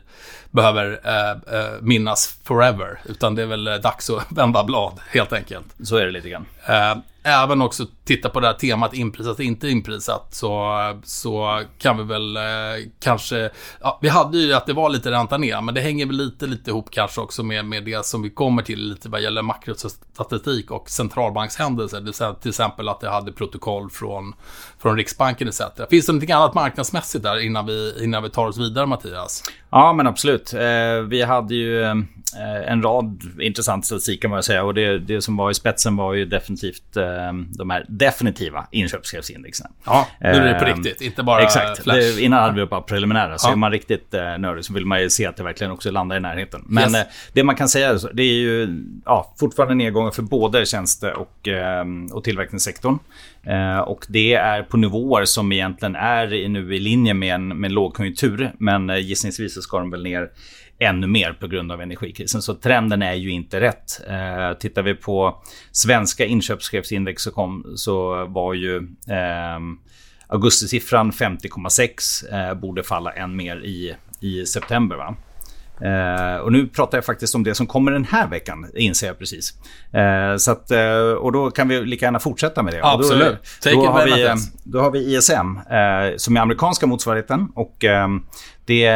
behöver 0.51 1.01
eh, 1.05 1.31
eh, 1.31 1.81
minnas 1.81 2.39
forever. 2.45 3.01
Utan 3.05 3.35
det 3.35 3.43
är 3.43 3.47
väl 3.47 3.65
dags 3.65 4.11
att 4.11 4.27
vända 4.33 4.65
blad 4.65 5.01
helt 5.11 5.33
enkelt. 5.33 5.67
Så 5.83 5.97
är 5.97 6.07
det 6.07 6.13
lite 6.13 6.29
grann. 6.29 6.47
Eh, 6.67 6.97
även 7.23 7.63
också 7.63 7.87
titta 8.05 8.29
på 8.29 8.41
det 8.41 8.47
här 8.47 8.55
temat 8.55 8.95
inprisat, 8.95 9.41
inte 9.41 9.69
inprisat, 9.69 10.35
så, 10.35 10.77
så 11.05 11.63
kan 11.79 11.99
vi 11.99 12.05
väl 12.05 12.37
eh, 12.37 12.43
kanske... 13.01 13.51
Ja, 13.81 13.99
vi 14.03 14.09
hade 14.09 14.39
ju 14.39 14.53
att 14.53 14.67
det 14.67 14.73
var 14.73 14.91
lite 14.91 15.11
ränta 15.11 15.39
ner, 15.39 15.61
men 15.61 15.75
det 15.75 15.81
hänger 15.81 16.07
väl 16.07 16.17
lite, 16.17 16.47
lite 16.47 16.71
ihop 16.71 16.91
kanske 16.91 17.21
också 17.21 17.43
med, 17.43 17.65
med 17.65 17.85
det 17.85 18.07
som 18.07 18.23
vi 18.23 18.31
kommer 18.31 18.63
till 18.63 18.89
lite 18.89 19.09
vad 19.09 19.23
gäller 19.23 19.43
makrostatistik 19.43 20.71
och 20.71 20.91
centralbankshändelser. 20.91 21.99
Det 21.99 22.05
vill 22.05 22.15
säga 22.15 22.35
till 22.35 22.49
exempel 22.49 22.89
att 22.89 23.01
det 23.01 23.11
hade 23.11 23.33
protokoll 23.33 23.91
från, 23.91 24.35
från 24.79 24.97
Riksbanken 24.97 25.49
etc. 25.49 25.61
Finns 25.91 26.07
det 26.07 26.13
någonting 26.13 26.33
annat 26.33 26.55
marknadsmässigt 26.55 27.25
där 27.25 27.41
innan 27.41 27.67
vi, 27.67 28.05
innan 28.05 28.23
vi 28.23 28.31
tar 28.31 28.47
oss 28.47 28.59
vidare, 28.59 28.87
Mattias? 28.87 29.43
Ja, 29.73 29.93
men 29.93 30.07
absolut. 30.07 30.55
Eh, 30.55 31.01
vi 31.09 31.23
hade 31.23 31.55
ju 31.55 31.83
eh, 31.83 31.95
en 32.67 32.83
rad 32.83 33.23
intressant 33.41 33.87
statistik 33.87 34.23
kan 34.23 34.31
man 34.31 34.43
säga. 34.43 34.65
Och 34.65 34.75
det, 34.75 34.99
det 34.99 35.23
som 35.23 35.37
var 35.37 35.51
i 35.51 35.55
spetsen 35.55 35.97
var 35.97 36.15
ju 36.15 36.25
definitivt 36.25 36.97
eh, 36.97 37.05
de 37.59 37.71
här 37.71 37.87
definitiva 37.89 38.67
inköpschefsindexen. 38.71 39.67
Ja, 39.85 40.07
nu 40.21 40.29
är 40.29 40.55
det 40.55 40.59
på 40.59 40.65
riktigt, 40.65 41.01
inte 41.01 41.23
bara 41.23 41.43
Exakt. 41.43 41.85
Det, 41.85 42.21
innan 42.21 42.43
hade 42.43 42.61
vi 42.61 42.67
bara 42.67 42.81
preliminära. 42.81 43.39
Så 43.39 43.49
ja. 43.49 43.53
är 43.53 43.57
man 43.57 43.71
riktigt 43.71 44.13
nördig 44.13 44.65
så 44.65 44.73
vill 44.73 44.87
man 44.87 45.01
ju 45.01 45.11
se 45.11 45.27
att 45.27 45.37
det 45.37 45.43
verkligen 45.43 45.73
också 45.73 45.91
landar 45.91 46.17
i 46.17 46.21
närheten. 46.21 46.65
Men 46.67 46.95
yes. 46.95 47.07
det 47.33 47.45
man 47.45 47.57
kan 47.57 47.69
säga 47.69 47.99
det 48.13 48.23
är 48.23 48.35
ju 48.35 48.85
ja, 49.05 49.35
fortfarande 49.41 49.75
nedgångar 49.75 50.11
för 50.11 50.23
både 50.23 50.67
tjänste 50.67 51.13
och, 51.13 51.49
och 52.13 52.25
tillverkningssektorn. 52.25 52.99
Och 53.87 54.07
det 54.09 54.35
är 54.35 54.63
på 54.63 54.77
nivåer 54.77 55.25
som 55.25 55.53
egentligen 55.53 55.97
är 55.97 56.49
nu 56.49 56.75
i 56.75 56.79
linje 56.79 57.15
med 57.15 57.35
en, 57.35 57.49
med 57.49 57.73
lågkonjunktur. 57.73 58.53
Men 58.59 58.89
gissningsvis 58.89 59.62
så 59.63 59.69
ska 59.69 59.79
de 59.79 59.91
väl 59.91 60.03
ner 60.03 60.31
ännu 60.79 61.07
mer 61.07 61.33
på 61.33 61.47
grund 61.47 61.73
av 61.73 61.81
energikrisen. 61.81 62.43
Så 62.43 62.55
trenden 62.55 63.03
är 63.03 63.15
ju 63.15 63.31
inte 63.31 63.61
rätt. 63.61 64.01
Eh, 64.09 64.59
tittar 64.59 64.83
vi 64.83 64.95
på 64.95 65.43
svenska 65.73 66.25
inköpschefsindex 66.25 67.23
så, 67.23 67.31
kom, 67.31 67.73
så 67.77 68.27
var 68.27 68.55
ju 68.55 68.77
eh, 69.09 69.59
augustisiffran 70.27 71.13
50,6. 71.13 72.49
Eh, 72.49 72.55
borde 72.55 72.83
falla 72.83 73.13
än 73.13 73.37
mer 73.37 73.57
i, 73.57 73.95
i 74.21 74.47
september. 74.47 74.97
Va? 74.97 75.17
Uh, 75.85 76.37
och 76.37 76.53
nu 76.53 76.67
pratar 76.67 76.99
jag 76.99 77.05
faktiskt 77.05 77.35
om 77.35 77.45
det 77.45 77.55
som 77.55 77.67
kommer 77.67 77.93
den 77.93 78.05
här 78.05 78.29
veckan, 78.29 78.67
inser 78.75 79.07
jag 79.07 79.19
precis. 79.19 79.55
Uh, 79.95 80.37
så 80.37 80.51
att, 80.51 80.71
uh, 80.71 81.13
och 81.13 81.33
då 81.33 81.51
kan 81.51 81.69
vi 81.69 81.85
lika 81.85 82.07
gärna 82.07 82.19
fortsätta 82.19 82.63
med 82.63 82.75
det. 82.75 82.81
Absolut. 82.83 83.37
Då, 83.65 83.71
då, 83.71 83.87
har 83.87 84.05
vi, 84.05 84.35
då 84.65 84.81
har 84.81 84.91
vi 84.91 85.17
ISM, 85.17 85.59
som 86.17 86.37
är 86.37 86.41
amerikanska 86.41 86.87
motsvarigheten. 86.87 87.49
Och 87.55 87.85
det 88.65 88.87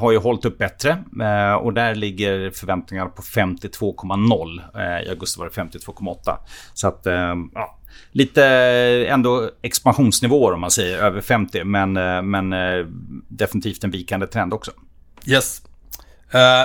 har 0.00 0.12
ju 0.12 0.18
hållit 0.18 0.44
upp 0.44 0.58
bättre 0.58 0.90
eh, 1.20 1.54
och 1.54 1.72
där 1.72 1.94
ligger 1.94 2.50
förväntningarna 2.50 3.10
på 3.10 3.22
52,0. 3.22 4.60
Eh, 4.74 5.06
I 5.06 5.10
augusti 5.10 5.40
var 5.40 5.46
det 5.46 5.52
52,8. 5.52 6.36
Så 6.74 6.88
att, 6.88 7.06
eh, 7.06 7.34
ja, 7.54 7.78
lite 8.12 8.44
ändå 9.08 9.50
expansionsnivåer 9.62 10.52
om 10.52 10.60
man 10.60 10.70
säger, 10.70 10.98
över 10.98 11.20
50. 11.20 11.64
Men, 11.64 11.92
men 12.30 12.54
definitivt 13.28 13.84
en 13.84 13.90
vikande 13.90 14.26
trend 14.26 14.54
också. 14.54 14.70
Yes, 15.26 15.62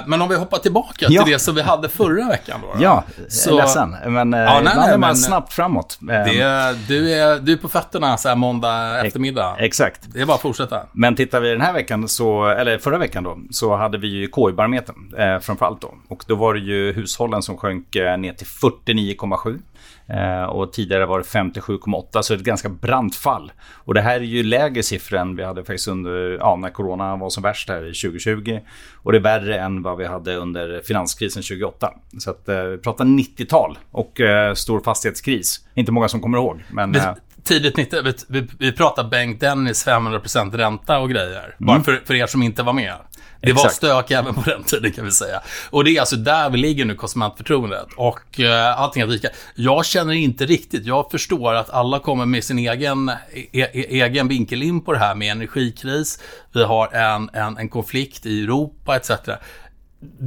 men 0.05 0.21
om 0.21 0.29
vi 0.29 0.35
hoppar 0.35 0.57
tillbaka 0.57 1.05
ja. 1.09 1.23
till 1.23 1.33
det 1.33 1.39
som 1.39 1.55
vi 1.55 1.61
hade 1.61 1.89
förra 1.89 2.27
veckan 2.27 2.59
då. 2.61 2.83
Ja, 2.83 3.03
så... 3.29 3.57
ledsen. 3.57 3.95
Men 4.05 4.33
ja, 4.33 4.61
nej, 4.61 4.73
är 4.75 4.89
man 4.89 4.99
men, 4.99 5.15
snabbt 5.15 5.53
framåt. 5.53 5.97
Det, 5.99 6.77
du, 6.87 7.13
är, 7.13 7.39
du 7.39 7.53
är 7.53 7.57
på 7.57 7.69
fötterna 7.69 8.17
så 8.17 8.29
här 8.29 8.35
måndag 8.35 9.05
eftermiddag. 9.05 9.55
Exakt. 9.59 10.01
Det 10.13 10.21
är 10.21 10.25
bara 10.25 10.35
att 10.35 10.41
fortsätta. 10.41 10.81
Men 10.91 11.15
tittar 11.15 11.39
vi 11.39 11.49
den 11.49 11.61
här 11.61 11.73
veckan, 11.73 12.07
så, 12.07 12.47
eller 12.47 12.77
förra 12.77 12.97
veckan 12.97 13.23
då, 13.23 13.39
så 13.51 13.75
hade 13.75 13.97
vi 13.97 14.07
ju 14.07 14.27
KI-barometern 14.27 15.13
eh, 15.17 15.39
framförallt 15.39 15.81
då. 15.81 15.93
Och 16.07 16.23
då 16.27 16.35
var 16.35 16.53
det 16.53 16.59
ju 16.59 16.93
hushållen 16.93 17.41
som 17.41 17.57
sjönk 17.57 17.95
eh, 17.95 18.17
ner 18.17 18.33
till 18.33 18.47
49,7. 18.47 19.59
Eh, 20.09 20.43
och 20.43 20.73
tidigare 20.73 21.05
var 21.05 21.19
det 21.19 21.25
57,8 21.25 22.21
så 22.21 22.33
ett 22.33 22.39
ganska 22.39 22.69
brant 22.69 23.15
fall. 23.15 23.51
Och 23.73 23.93
det 23.93 24.01
här 24.01 24.15
är 24.15 24.23
ju 24.23 24.43
lägre 24.43 24.83
siffror 24.83 25.17
än 25.17 25.35
vi 25.35 25.43
hade 25.43 25.63
faktiskt 25.63 25.87
under, 25.87 26.37
ja, 26.39 26.55
när 26.55 26.69
corona 26.69 27.15
var 27.15 27.29
som 27.29 27.43
värst 27.43 27.69
här 27.69 27.89
i 27.89 27.93
2020. 27.93 28.59
Och 28.95 29.11
det 29.11 29.17
är 29.17 29.21
värre 29.21 29.59
än 29.59 29.81
vad 29.81 29.97
vi 29.97 30.05
hade 30.05 30.35
under 30.35 30.81
finanskrisen 30.85 31.43
2008. 31.43 31.93
Så 32.19 32.31
att 32.31 32.49
eh, 32.49 32.63
vi 32.63 32.77
pratar 32.77 33.05
90-tal 33.05 33.77
och 33.91 34.21
eh, 34.21 34.53
stor 34.53 34.81
fastighetskris. 34.81 35.59
Inte 35.73 35.91
många 35.91 36.07
som 36.07 36.21
kommer 36.21 36.37
ihåg. 36.37 36.63
Men, 36.69 36.91
men 36.91 37.15
tidigt 37.43 37.77
90 37.77 38.01
vi, 38.03 38.13
vi, 38.27 38.47
vi 38.59 38.71
pratar 38.71 39.03
Bengt 39.03 39.39
Dennis 39.39 39.87
500% 39.87 40.57
ränta 40.57 40.99
och 40.99 41.09
grejer. 41.09 41.43
Mm. 41.43 41.55
Bara 41.57 41.83
för, 41.83 42.01
för 42.05 42.13
er 42.13 42.27
som 42.27 42.43
inte 42.43 42.63
var 42.63 42.73
med. 42.73 42.95
Det 43.41 43.49
Exakt. 43.49 43.63
var 43.63 43.69
stök 43.69 44.11
även 44.11 44.33
på 44.33 44.41
den 44.49 44.63
tiden 44.63 44.91
kan 44.91 45.05
vi 45.05 45.11
säga. 45.11 45.41
Och 45.69 45.83
det 45.83 45.91
är 45.91 45.99
alltså 45.99 46.15
där 46.15 46.49
vi 46.49 46.57
ligger 46.57 46.85
nu, 46.85 46.95
konsumentförtroendet. 46.95 47.87
Och 47.95 48.39
uh, 48.39 48.81
allting 48.81 49.01
är 49.01 49.07
lika. 49.07 49.29
Jag 49.55 49.85
känner 49.85 50.13
inte 50.13 50.45
riktigt, 50.45 50.85
jag 50.85 51.11
förstår 51.11 51.53
att 51.53 51.69
alla 51.69 51.99
kommer 51.99 52.25
med 52.25 52.43
sin 52.43 52.59
egen, 52.59 53.09
e 53.09 53.47
e 53.53 53.85
egen 53.89 54.27
vinkel 54.27 54.63
in 54.63 54.81
på 54.81 54.93
det 54.93 54.99
här 54.99 55.15
med 55.15 55.31
energikris. 55.31 56.19
Vi 56.53 56.63
har 56.63 56.87
en, 56.87 57.29
en, 57.33 57.57
en 57.57 57.69
konflikt 57.69 58.25
i 58.25 58.43
Europa 58.43 58.95
etc. 58.95 59.11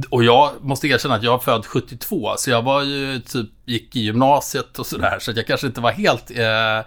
Och 0.09 0.23
jag 0.23 0.51
måste 0.61 0.87
erkänna 0.87 1.15
att 1.15 1.23
jag 1.23 1.33
är 1.33 1.37
född 1.37 1.65
72, 1.65 2.33
så 2.37 2.49
jag 2.49 2.61
var 2.61 2.81
ju 2.81 3.19
typ, 3.19 3.49
gick 3.65 3.95
i 3.95 3.99
gymnasiet 3.99 4.79
och 4.79 4.85
sådär, 4.85 5.19
så 5.19 5.31
jag 5.35 5.47
kanske 5.47 5.67
inte 5.67 5.81
var 5.81 5.91
helt, 5.91 6.31
eh, 6.31 6.77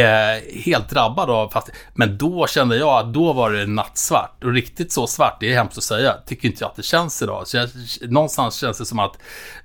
eh, 0.00 0.62
helt 0.64 0.88
drabbad 0.90 1.30
av 1.30 1.48
fast 1.48 1.70
Men 1.94 2.18
då 2.18 2.46
kände 2.46 2.76
jag 2.76 3.06
att 3.06 3.14
då 3.14 3.32
var 3.32 3.50
det 3.50 3.66
nattsvart. 3.66 4.44
Och 4.44 4.52
riktigt 4.52 4.92
så 4.92 5.06
svart, 5.06 5.36
det 5.40 5.52
är 5.52 5.54
hemskt 5.54 5.78
att 5.78 5.84
säga, 5.84 6.14
tycker 6.26 6.48
inte 6.48 6.64
jag 6.64 6.70
att 6.70 6.76
det 6.76 6.82
känns 6.82 7.22
idag. 7.22 7.48
Så 7.48 7.56
jag, 7.56 7.68
någonstans 8.00 8.54
känns 8.54 8.78
det 8.78 8.86
som 8.86 8.98
att 8.98 9.18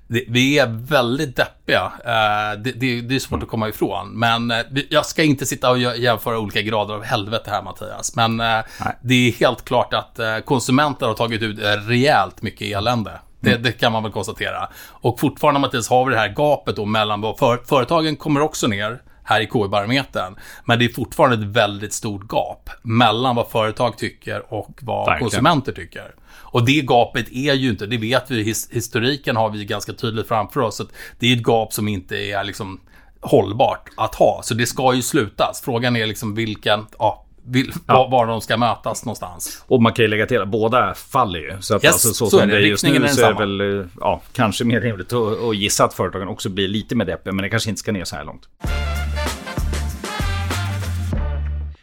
det, 0.08 0.24
vi 0.28 0.58
är 0.58 0.66
väldigt 0.66 1.36
deppiga. 1.36 1.92
Eh, 2.04 2.60
det, 2.62 2.72
det, 2.72 3.00
det, 3.00 3.14
är 3.14 3.18
svårt 3.18 3.42
att 3.42 3.48
komma 3.48 3.68
ifrån. 3.68 4.18
Men 4.18 4.50
eh, 4.50 4.58
jag 4.90 5.06
ska 5.06 5.22
inte 5.22 5.46
sitta 5.46 5.70
och 5.70 5.78
jämföra 5.78 6.38
olika 6.38 6.62
grader 6.62 6.94
av 6.94 7.04
helvete 7.04 7.50
här, 7.50 7.62
Mattias. 7.62 8.16
Men 8.16 8.40
eh, 8.40 8.58
det 9.02 9.14
är 9.14 9.32
helt 9.32 9.64
klart 9.64 9.94
att 9.94 10.44
konsumenter 10.44 11.06
har 11.06 11.14
tagit 11.14 11.42
ut 11.42 11.58
rejält 11.88 12.42
mycket 12.42 12.76
elände. 12.76 13.20
Det, 13.40 13.50
mm. 13.50 13.62
det, 13.62 13.72
kan 13.72 13.92
man 13.92 14.02
väl 14.02 14.12
konstatera. 14.12 14.68
Och 14.84 15.20
fortfarande, 15.20 15.60
Mattias, 15.60 15.88
har 15.88 16.04
vi 16.04 16.12
det 16.12 16.18
här 16.18 16.28
gapet 16.28 16.76
då 16.76 16.84
mellan 16.84 17.20
vad 17.20 17.38
för, 17.38 17.56
företagen 17.66 18.16
kommer 18.16 18.40
också 18.40 18.66
ner 18.66 19.02
här 19.24 19.40
i 19.40 19.46
KI-barometern. 19.46 20.36
Men 20.64 20.78
det 20.78 20.84
är 20.84 20.88
fortfarande 20.88 21.36
ett 21.36 21.56
väldigt 21.56 21.92
stort 21.92 22.32
gap 22.32 22.70
mellan 22.82 23.36
vad 23.36 23.50
företag 23.50 23.98
tycker 23.98 24.52
och 24.52 24.78
vad 24.82 25.06
Verkligen. 25.06 25.30
konsumenter 25.30 25.72
tycker. 25.72 26.14
Och 26.50 26.66
det 26.66 26.80
gapet 26.80 27.32
är 27.32 27.54
ju 27.54 27.68
inte, 27.70 27.86
det 27.86 27.98
vet 27.98 28.30
vi, 28.30 28.42
his, 28.42 28.70
historiken 28.70 29.36
har 29.36 29.50
vi 29.50 29.64
ganska 29.64 29.92
tydligt 29.92 30.28
framför 30.28 30.60
oss. 30.60 30.80
Att 30.80 30.88
det 31.18 31.32
är 31.32 31.36
ett 31.36 31.46
gap 31.46 31.72
som 31.72 31.88
inte 31.88 32.16
är 32.16 32.44
liksom 32.44 32.80
hållbart 33.20 33.90
att 33.96 34.14
ha. 34.14 34.40
Så 34.42 34.54
det 34.54 34.66
ska 34.66 34.94
ju 34.94 35.02
slutas. 35.02 35.60
Frågan 35.64 35.96
är 35.96 36.06
liksom 36.06 36.34
vilken, 36.34 36.86
ja, 36.98 37.24
vill, 37.46 37.72
ja. 37.86 38.08
var, 38.08 38.26
de 38.26 38.40
ska 38.40 38.56
mötas 38.56 39.04
någonstans. 39.04 39.64
Och 39.66 39.82
man 39.82 39.92
kan 39.92 40.04
ju 40.04 40.08
lägga 40.08 40.26
till 40.26 40.42
att 40.42 40.48
båda 40.48 40.94
faller 40.94 41.38
ju. 41.38 41.56
Så, 41.60 41.76
att 41.76 41.84
yes, 41.84 41.92
alltså, 41.92 42.08
så, 42.08 42.30
så 42.30 42.38
som 42.38 42.48
det 42.48 42.56
är 42.56 42.60
just 42.60 42.84
nu 42.84 43.08
så 43.08 43.24
är 43.24 43.34
det 43.34 43.38
väl 43.38 43.88
ja, 44.00 44.20
kanske 44.32 44.64
mer 44.64 44.80
rimligt 44.80 45.12
att, 45.12 45.42
att 45.42 45.56
gissa 45.56 45.84
att 45.84 45.94
företagen 45.94 46.28
också 46.28 46.48
blir 46.48 46.68
lite 46.68 46.94
mer 46.94 47.04
deppiga. 47.04 47.32
Men 47.32 47.42
det 47.42 47.48
kanske 47.48 47.70
inte 47.70 47.80
ska 47.80 47.92
ner 47.92 48.04
så 48.04 48.16
här 48.16 48.24
långt. 48.24 48.48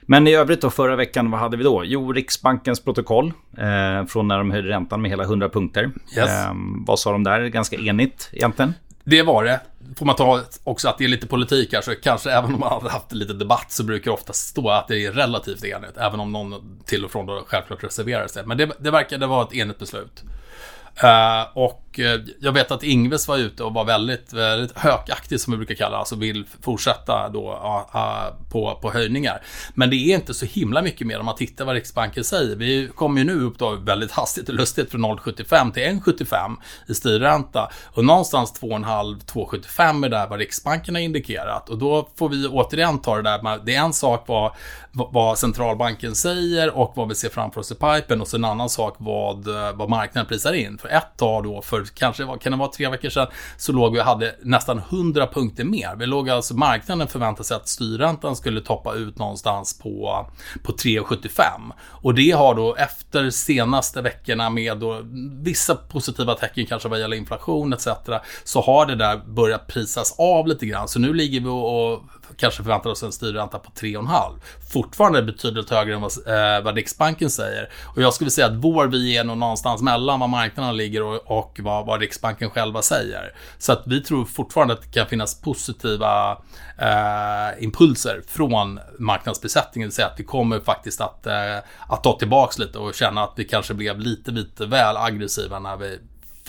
Men 0.05 0.27
i 0.27 0.35
övrigt 0.35 0.61
då 0.61 0.69
förra 0.69 0.95
veckan, 0.95 1.31
vad 1.31 1.39
hade 1.39 1.57
vi 1.57 1.63
då? 1.63 1.85
Jo, 1.85 2.13
Riksbankens 2.13 2.83
protokoll 2.83 3.33
eh, 3.57 4.05
från 4.05 4.27
när 4.27 4.37
de 4.37 4.51
höjde 4.51 4.69
räntan 4.69 5.01
med 5.01 5.11
hela 5.11 5.23
100 5.23 5.49
punkter. 5.49 5.91
Yes. 6.17 6.29
Eh, 6.29 6.53
vad 6.87 6.99
sa 6.99 7.11
de 7.11 7.23
där? 7.23 7.47
Ganska 7.47 7.75
enigt 7.75 8.29
egentligen. 8.33 8.73
Det 9.03 9.21
var 9.21 9.43
det. 9.43 9.59
Får 9.95 10.05
man 10.05 10.15
ta 10.15 10.41
också 10.63 10.89
att 10.89 10.97
det 10.97 11.03
är 11.03 11.07
lite 11.07 11.27
politik 11.27 11.73
här, 11.73 11.81
så 11.81 11.95
kanske 11.95 12.31
även 12.31 12.53
om 12.53 12.59
man 12.59 12.69
hade 12.69 12.89
haft 12.89 13.11
lite 13.11 13.33
debatt 13.33 13.71
så 13.71 13.83
brukar 13.83 14.11
det 14.11 14.15
ofta 14.15 14.33
stå 14.33 14.69
att 14.69 14.87
det 14.87 15.05
är 15.05 15.11
relativt 15.11 15.63
enigt, 15.63 15.97
även 15.97 16.19
om 16.19 16.31
någon 16.31 16.79
till 16.85 17.05
och 17.05 17.11
från 17.11 17.25
då 17.25 17.43
självklart 17.47 17.83
reserverar 17.83 18.27
sig. 18.27 18.45
Men 18.45 18.57
det, 18.57 18.71
det 18.79 18.91
verkade 18.91 19.27
vara 19.27 19.43
ett 19.43 19.53
enigt 19.53 19.79
beslut. 19.79 20.23
Uh, 21.03 21.57
och 21.57 21.84
och 21.95 21.99
eh, 21.99 22.21
jag 22.39 22.51
vet 22.51 22.71
att 22.71 22.83
Ingves 22.83 23.27
var 23.27 23.37
ute 23.37 23.63
och 23.63 23.73
var 23.73 23.85
väldigt, 23.85 24.33
väldigt 24.33 24.77
hökaktig 24.77 25.39
som 25.39 25.51
vi 25.51 25.57
brukar 25.57 25.75
kalla 25.75 25.97
alltså 25.97 26.15
vill 26.15 26.45
fortsätta 26.61 27.29
då 27.29 27.59
på, 28.49 28.79
på 28.81 28.91
höjningar. 28.91 29.41
Men 29.73 29.89
det 29.89 29.95
är 29.95 30.15
inte 30.15 30.33
så 30.33 30.45
himla 30.45 30.81
mycket 30.81 31.07
mer 31.07 31.19
om 31.19 31.25
man 31.25 31.35
tittar 31.35 31.65
vad 31.65 31.75
Riksbanken 31.75 32.23
säger. 32.23 32.55
Vi 32.55 32.89
kommer 32.95 33.21
ju 33.21 33.27
nu 33.27 33.41
upp 33.41 33.59
då 33.59 33.71
väldigt 33.75 34.11
hastigt 34.11 34.49
och 34.49 34.55
lustigt 34.55 34.91
från 34.91 35.05
0,75 35.05 35.73
till 35.73 35.83
1,75 35.83 36.55
i 36.87 36.93
styrränta. 36.93 37.69
Och 37.85 38.05
någonstans 38.05 38.61
2,5-2,75 38.61 40.05
är 40.05 40.09
där 40.09 40.27
vad 40.27 40.39
Riksbanken 40.39 40.95
har 40.95 41.01
indikerat. 41.01 41.69
Och 41.69 41.77
då 41.77 42.09
får 42.15 42.29
vi 42.29 42.47
återigen 42.47 42.99
ta 42.99 43.15
det 43.15 43.21
där, 43.21 43.65
det 43.65 43.75
är 43.75 43.79
en 43.79 43.93
sak 43.93 44.23
vad, 44.27 44.51
vad 44.91 45.37
centralbanken 45.37 46.15
säger 46.15 46.77
och 46.77 46.93
vad 46.95 47.09
vi 47.09 47.15
ser 47.15 47.29
framför 47.29 47.61
oss 47.61 47.71
i 47.71 47.75
pipen 47.75 48.21
och 48.21 48.27
så 48.27 48.37
en 48.37 48.45
annan 48.45 48.69
sak 48.69 48.95
vad, 48.97 49.47
eh, 49.47 49.75
vad 49.75 49.89
marknaden 49.89 50.27
prisar 50.27 50.53
in. 50.53 50.77
För 50.77 50.89
ett 50.89 51.17
tag 51.17 51.43
då, 51.43 51.61
för 51.61 51.84
kanske 51.93 52.27
kan 52.41 52.51
det 52.51 52.57
vara 52.57 52.71
tre 52.71 52.89
veckor 52.89 53.09
sedan, 53.09 53.27
så 53.57 53.71
låg 53.71 53.93
vi 53.93 53.99
och 53.99 54.05
hade 54.05 54.35
nästan 54.41 54.77
100 54.77 55.27
punkter 55.27 55.63
mer. 55.63 55.95
Vi 55.95 56.05
låg 56.05 56.29
alltså, 56.29 56.53
marknaden 56.53 57.07
förväntade 57.07 57.43
sig 57.43 57.57
att 57.57 57.67
styrräntan 57.67 58.35
skulle 58.35 58.61
toppa 58.61 58.93
ut 58.93 59.17
någonstans 59.17 59.79
på, 59.79 60.25
på 60.63 60.71
3,75. 60.71 61.41
Och 61.81 62.13
det 62.13 62.31
har 62.31 62.55
då 62.55 62.75
efter 62.75 63.29
senaste 63.29 64.01
veckorna 64.01 64.49
med 64.49 64.77
då 64.77 65.01
vissa 65.43 65.75
positiva 65.75 66.35
tecken 66.35 66.65
kanske 66.65 66.89
vad 66.89 66.99
gäller 66.99 67.17
inflation 67.17 67.73
etc. 67.73 67.87
Så 68.43 68.61
har 68.61 68.85
det 68.85 68.95
där 68.95 69.17
börjat 69.17 69.67
prisas 69.67 70.15
av 70.17 70.47
lite 70.47 70.65
grann. 70.65 70.87
Så 70.87 70.99
nu 70.99 71.13
ligger 71.13 71.39
vi 71.39 71.47
och 71.47 72.03
kanske 72.37 72.63
förväntar 72.63 72.89
oss 72.89 73.03
en 73.03 73.11
styrränta 73.11 73.59
på 73.59 73.71
3,5. 73.71 74.39
Fortfarande 74.73 75.23
betydligt 75.23 75.69
högre 75.69 75.95
än 75.95 76.01
vad, 76.01 76.11
eh, 76.27 76.63
vad 76.63 76.75
Riksbanken 76.75 77.29
säger. 77.29 77.69
Och 77.95 78.01
jag 78.01 78.13
skulle 78.13 78.31
säga 78.31 78.47
att 78.47 78.55
vår 78.55 78.87
vi 78.87 79.17
är 79.17 79.23
nog 79.23 79.37
någonstans 79.37 79.81
mellan 79.81 80.19
vad 80.19 80.29
marknaden 80.29 80.77
ligger 80.77 81.03
och, 81.03 81.39
och 81.39 81.59
vad, 81.63 81.85
vad, 81.85 82.01
Riksbanken 82.01 82.49
själva 82.49 82.81
säger. 82.81 83.33
Så 83.57 83.71
att 83.71 83.83
vi 83.85 84.01
tror 84.01 84.25
fortfarande 84.25 84.73
att 84.73 84.81
det 84.81 84.99
kan 84.99 85.07
finnas 85.07 85.41
positiva 85.41 86.31
eh, 86.77 87.63
impulser 87.63 88.21
från 88.27 88.79
marknadsbesättningen. 88.99 89.85
Det 89.85 89.89
vill 89.89 89.95
säga 89.95 90.07
att 90.07 90.19
vi 90.19 90.23
kommer 90.23 90.59
faktiskt 90.59 91.01
att, 91.01 91.27
eh, 91.27 91.57
att 91.87 92.03
ta 92.03 92.17
tillbaks 92.19 92.59
lite 92.59 92.77
och 92.77 92.93
känna 92.93 93.23
att 93.23 93.33
vi 93.35 93.43
kanske 93.45 93.73
blev 93.73 93.99
lite, 93.99 94.31
lite 94.31 94.65
väl 94.65 94.97
aggressiva 94.97 95.59
när 95.59 95.77
vi 95.77 95.99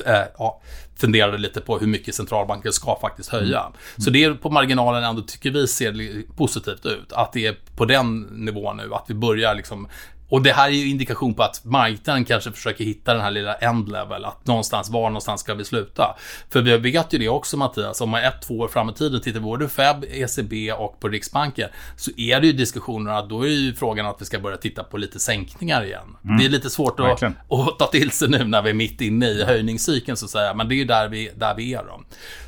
eh, 0.00 0.22
ja, 0.38 0.60
funderade 0.96 1.38
lite 1.38 1.60
på 1.60 1.78
hur 1.78 1.86
mycket 1.86 2.14
centralbanken 2.14 2.72
ska 2.72 2.98
faktiskt 3.00 3.28
höja. 3.28 3.60
Mm. 3.60 3.72
Så 3.96 4.10
det 4.10 4.24
är 4.24 4.34
på 4.34 4.50
marginalen 4.50 5.04
ändå, 5.04 5.22
tycker 5.22 5.50
vi, 5.50 5.66
ser 5.66 6.22
positivt 6.36 6.86
ut. 6.86 7.12
Att 7.12 7.32
det 7.32 7.46
är 7.46 7.56
på 7.76 7.84
den 7.84 8.20
nivån 8.20 8.76
nu, 8.76 8.94
att 8.94 9.04
vi 9.08 9.14
börjar 9.14 9.54
liksom 9.54 9.88
och 10.28 10.42
det 10.42 10.52
här 10.52 10.68
är 10.68 10.72
ju 10.72 10.90
indikation 10.90 11.34
på 11.34 11.42
att 11.42 11.64
marknaden 11.64 12.24
kanske 12.24 12.52
försöker 12.52 12.84
hitta 12.84 13.12
den 13.12 13.22
här 13.22 13.30
lilla 13.30 13.54
end 13.54 13.88
level, 13.88 14.24
att 14.24 14.46
någonstans, 14.46 14.90
var 14.90 15.02
någonstans 15.02 15.40
ska 15.40 15.54
vi 15.54 15.64
sluta? 15.64 16.16
För 16.50 16.62
vi 16.62 16.76
vet 16.76 17.12
ju 17.12 17.18
det 17.18 17.28
också 17.28 17.56
Mattias, 17.56 18.00
om 18.00 18.10
man 18.10 18.22
ett, 18.22 18.42
två 18.42 18.58
år 18.58 18.68
fram 18.68 18.90
i 18.90 18.92
tiden 18.92 19.20
tittar 19.20 19.40
både 19.40 19.68
FEB, 19.68 20.04
ECB 20.04 20.72
och 20.72 21.00
på 21.00 21.08
Riksbanken, 21.08 21.68
så 21.96 22.10
är 22.16 22.40
det 22.40 22.46
ju 22.46 22.52
diskussioner 22.52 23.12
att 23.12 23.28
då 23.28 23.42
är 23.42 23.48
ju 23.48 23.74
frågan 23.74 24.06
att 24.06 24.20
vi 24.20 24.24
ska 24.24 24.38
börja 24.38 24.56
titta 24.56 24.84
på 24.84 24.96
lite 24.96 25.20
sänkningar 25.20 25.84
igen. 25.84 26.16
Mm. 26.24 26.38
Det 26.38 26.44
är 26.44 26.48
lite 26.48 26.70
svårt 26.70 27.00
att, 27.00 27.22
att, 27.22 27.78
ta 27.78 27.86
till 27.92 28.10
sig 28.10 28.28
nu 28.28 28.44
när 28.44 28.62
vi 28.62 28.70
är 28.70 28.74
mitt 28.74 29.00
inne 29.00 29.26
i 29.26 29.44
höjningscykeln 29.44 30.16
så 30.16 30.24
att 30.24 30.30
säga, 30.30 30.54
men 30.54 30.68
det 30.68 30.74
är 30.74 30.76
ju 30.76 30.84
där 30.84 31.08
vi, 31.08 31.30
där 31.36 31.54
vi 31.54 31.74
är 31.74 31.84
då. 31.84 32.00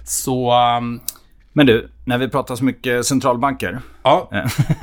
Så 0.05 0.53
um, 0.77 1.01
men 1.59 1.67
du, 1.67 1.89
när 2.05 2.19
vi 2.19 2.29
pratar 2.29 2.57
så 2.57 2.65
mycket 2.65 3.07
centralbanker. 3.07 3.81
Ja, 4.03 4.31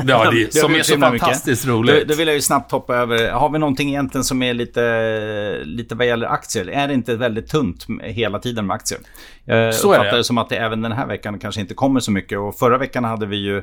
ja 0.08 0.32
det, 0.32 0.54
som 0.60 0.76
är 0.76 0.82
så 0.82 0.98
fantastiskt 0.98 1.66
mycket. 1.66 1.76
roligt. 1.76 2.08
Då, 2.08 2.14
då, 2.14 2.18
vill 2.18 2.28
jag 2.28 2.36
ju 2.36 2.42
snabbt 2.42 2.72
hoppa 2.72 2.96
över. 2.96 3.32
Har 3.32 3.50
vi 3.50 3.60
någonting 3.60 3.90
egentligen 3.90 4.24
som 4.24 4.44
är 4.44 4.54
lite, 4.54 5.62
lite 5.64 5.96
vad 5.96 6.08
gäller 6.08 6.28
aktier? 6.28 6.70
Är 6.70 6.88
det 6.88 6.94
inte 6.94 7.16
väldigt 7.16 7.48
tunt 7.48 7.86
hela 8.02 8.40
tiden 8.40 8.68
med 8.68 8.76
aktier? 8.76 9.00
Jag 9.46 9.76
så 9.76 9.92
uppfattar 9.92 10.12
det. 10.12 10.18
det 10.18 10.24
som 10.24 10.38
att 10.38 10.50
det 10.50 10.56
även 10.56 10.82
den 10.82 10.92
här 10.92 11.08
veckan 11.08 11.40
kanske 11.40 11.62
inte 11.62 11.74
kommer 11.74 12.00
så 12.00 12.12
mycket. 12.12 12.40
Och 12.40 12.56
förra 12.56 12.78
veckan 12.78 13.04
hade 13.04 13.26
vi 13.26 13.38
ju 13.38 13.58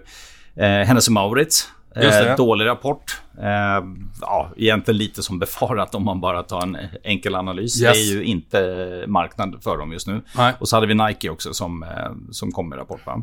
eh, 0.57 0.87
Hennes 0.87 1.09
Maurits 1.09 1.69
Eh, 1.96 2.37
dålig 2.37 2.66
rapport. 2.66 3.20
Eh, 3.38 3.84
ja, 4.20 4.50
egentligen 4.56 4.99
lite 4.99 5.22
som 5.22 5.38
befarat 5.38 5.94
om 5.94 6.04
man 6.04 6.20
bara 6.20 6.42
tar 6.42 6.62
en 6.62 6.78
enkel 7.02 7.34
analys. 7.34 7.82
Yes. 7.82 7.92
Det 7.92 8.02
är 8.02 8.14
ju 8.14 8.25
inte 8.25 9.04
marknad 9.06 9.62
för 9.62 9.78
dem 9.78 9.92
just 9.92 10.06
nu. 10.06 10.22
Nej. 10.37 10.54
Och 10.58 10.68
så 10.68 10.76
hade 10.76 10.87
vi 10.87 10.94
Nike 10.94 11.30
också 11.30 11.54
som, 11.54 11.82
eh, 11.82 11.88
som 12.30 12.52
kom 12.52 12.68
med 12.68 12.78
rapport. 12.78 13.06
Va? 13.06 13.22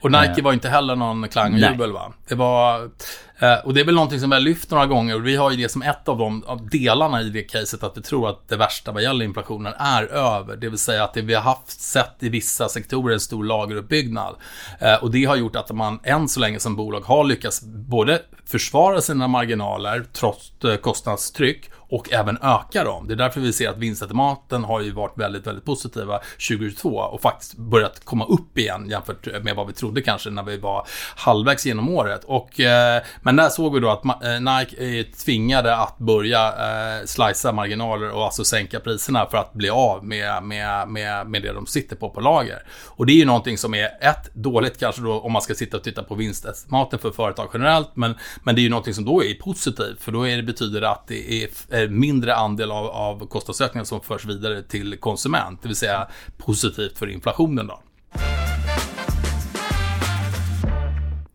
Och 0.00 0.12
Nike 0.12 0.34
eh. 0.38 0.44
var 0.44 0.52
inte 0.52 0.68
heller 0.68 0.96
någon 0.96 1.28
klang 1.28 1.52
och 1.52 1.58
jubel 1.58 1.92
va? 1.92 2.12
Det 2.28 2.34
var... 2.34 2.90
Eh, 3.38 3.58
och 3.64 3.74
det 3.74 3.80
är 3.80 3.84
väl 3.84 3.94
någonting 3.94 4.20
som 4.20 4.30
vi 4.30 4.36
har 4.36 4.40
lyft 4.40 4.70
några 4.70 4.86
gånger 4.86 5.14
och 5.14 5.26
vi 5.26 5.36
har 5.36 5.50
ju 5.50 5.56
det 5.56 5.68
som 5.68 5.82
ett 5.82 6.08
av 6.08 6.18
de 6.18 6.44
av 6.44 6.68
delarna 6.68 7.22
i 7.22 7.30
det 7.30 7.42
caset 7.42 7.82
att 7.82 7.96
vi 7.96 8.02
tror 8.02 8.28
att 8.28 8.48
det 8.48 8.56
värsta 8.56 8.92
vad 8.92 9.02
gäller 9.02 9.24
inflationen 9.24 9.72
är 9.78 10.02
över. 10.02 10.56
Det 10.56 10.68
vill 10.68 10.78
säga 10.78 11.04
att 11.04 11.14
det 11.14 11.22
vi 11.22 11.34
har 11.34 11.42
haft 11.42 11.80
sett 11.80 12.14
i 12.18 12.28
vissa 12.28 12.68
sektorer 12.68 13.14
en 13.14 13.20
stor 13.20 13.44
lageruppbyggnad. 13.44 14.34
Eh, 14.78 14.94
och 14.94 15.10
det 15.10 15.24
har 15.24 15.36
gjort 15.36 15.56
att 15.56 15.72
man 15.72 16.00
än 16.02 16.28
så 16.28 16.40
länge 16.40 16.60
som 16.60 16.76
bolag 16.76 17.00
har 17.00 17.24
lyckats 17.24 17.62
både 17.64 18.22
försvara 18.46 19.00
sina 19.00 19.28
marginaler 19.28 20.04
trots 20.12 20.64
eh, 20.64 20.76
kostnadstryck 20.76 21.70
och 21.90 22.12
även 22.12 22.38
öka 22.42 22.84
dem. 22.84 23.08
Det 23.08 23.14
är 23.14 23.16
därför 23.16 23.40
vi 23.40 23.52
ser 23.52 23.68
att 23.68 23.78
vinstestimaten 23.78 24.64
har 24.64 24.80
ju 24.80 24.90
varit 24.90 25.18
väldigt, 25.18 25.46
väldigt 25.46 25.64
positiva 25.64 26.20
2022 26.48 26.88
och 26.88 27.20
faktiskt 27.20 27.56
börjat 27.56 28.04
komma 28.04 28.24
upp 28.24 28.58
igen 28.58 28.88
jämfört 28.90 29.42
med 29.42 29.56
vad 29.56 29.66
vi 29.66 29.72
trodde 29.72 30.02
kanske 30.02 30.30
när 30.30 30.42
vi 30.42 30.56
var 30.56 30.86
halvvägs 31.16 31.66
genom 31.66 31.88
året. 31.88 32.24
Och, 32.24 32.60
eh, 32.60 33.02
men 33.22 33.36
där 33.36 33.48
såg 33.48 33.74
vi 33.74 33.80
då 33.80 33.90
att 33.90 34.04
eh, 34.04 34.10
Nike 34.40 34.76
är 34.84 35.24
tvingade 35.24 35.76
att 35.76 35.98
börja 35.98 36.48
eh, 36.48 37.04
slicea 37.04 37.52
marginaler 37.52 38.10
och 38.10 38.24
alltså 38.24 38.44
sänka 38.44 38.80
priserna 38.80 39.26
för 39.26 39.38
att 39.38 39.52
bli 39.52 39.70
av 39.70 40.04
med, 40.04 40.42
med, 40.42 40.88
med, 40.88 41.26
med 41.26 41.42
det 41.42 41.52
de 41.52 41.66
sitter 41.66 41.96
på 41.96 42.10
på 42.10 42.20
lager. 42.20 42.62
Och 42.86 43.06
det 43.06 43.12
är 43.12 43.16
ju 43.16 43.24
någonting 43.24 43.58
som 43.58 43.74
är 43.74 43.86
ett, 44.00 44.34
dåligt 44.34 44.78
kanske 44.78 45.02
då 45.02 45.20
om 45.20 45.32
man 45.32 45.42
ska 45.42 45.54
sitta 45.54 45.76
och 45.76 45.82
titta 45.82 46.02
på 46.02 46.14
vinstestimaten 46.14 46.98
för 46.98 47.10
företag 47.10 47.50
generellt, 47.52 47.90
men, 47.94 48.14
men 48.42 48.54
det 48.54 48.60
är 48.60 48.62
ju 48.62 48.68
någonting 48.68 48.94
som 48.94 49.04
då 49.04 49.24
är 49.24 49.34
positivt, 49.34 50.02
för 50.02 50.12
då 50.12 50.28
är 50.28 50.36
det, 50.36 50.42
betyder 50.42 50.80
det 50.80 50.90
att 50.90 51.06
det 51.06 51.44
är 51.44 51.48
mindre 51.86 52.34
andel 52.34 52.70
av, 52.70 52.86
av 52.86 53.26
kostnadsökningen 53.26 53.86
som 53.86 54.00
förs 54.00 54.24
vidare 54.24 54.62
till 54.62 54.98
konsument. 54.98 55.62
Det 55.62 55.68
vill 55.68 55.76
säga 55.76 56.08
positivt 56.36 56.98
för 56.98 57.06
inflationen. 57.06 57.66
Då. 57.66 57.82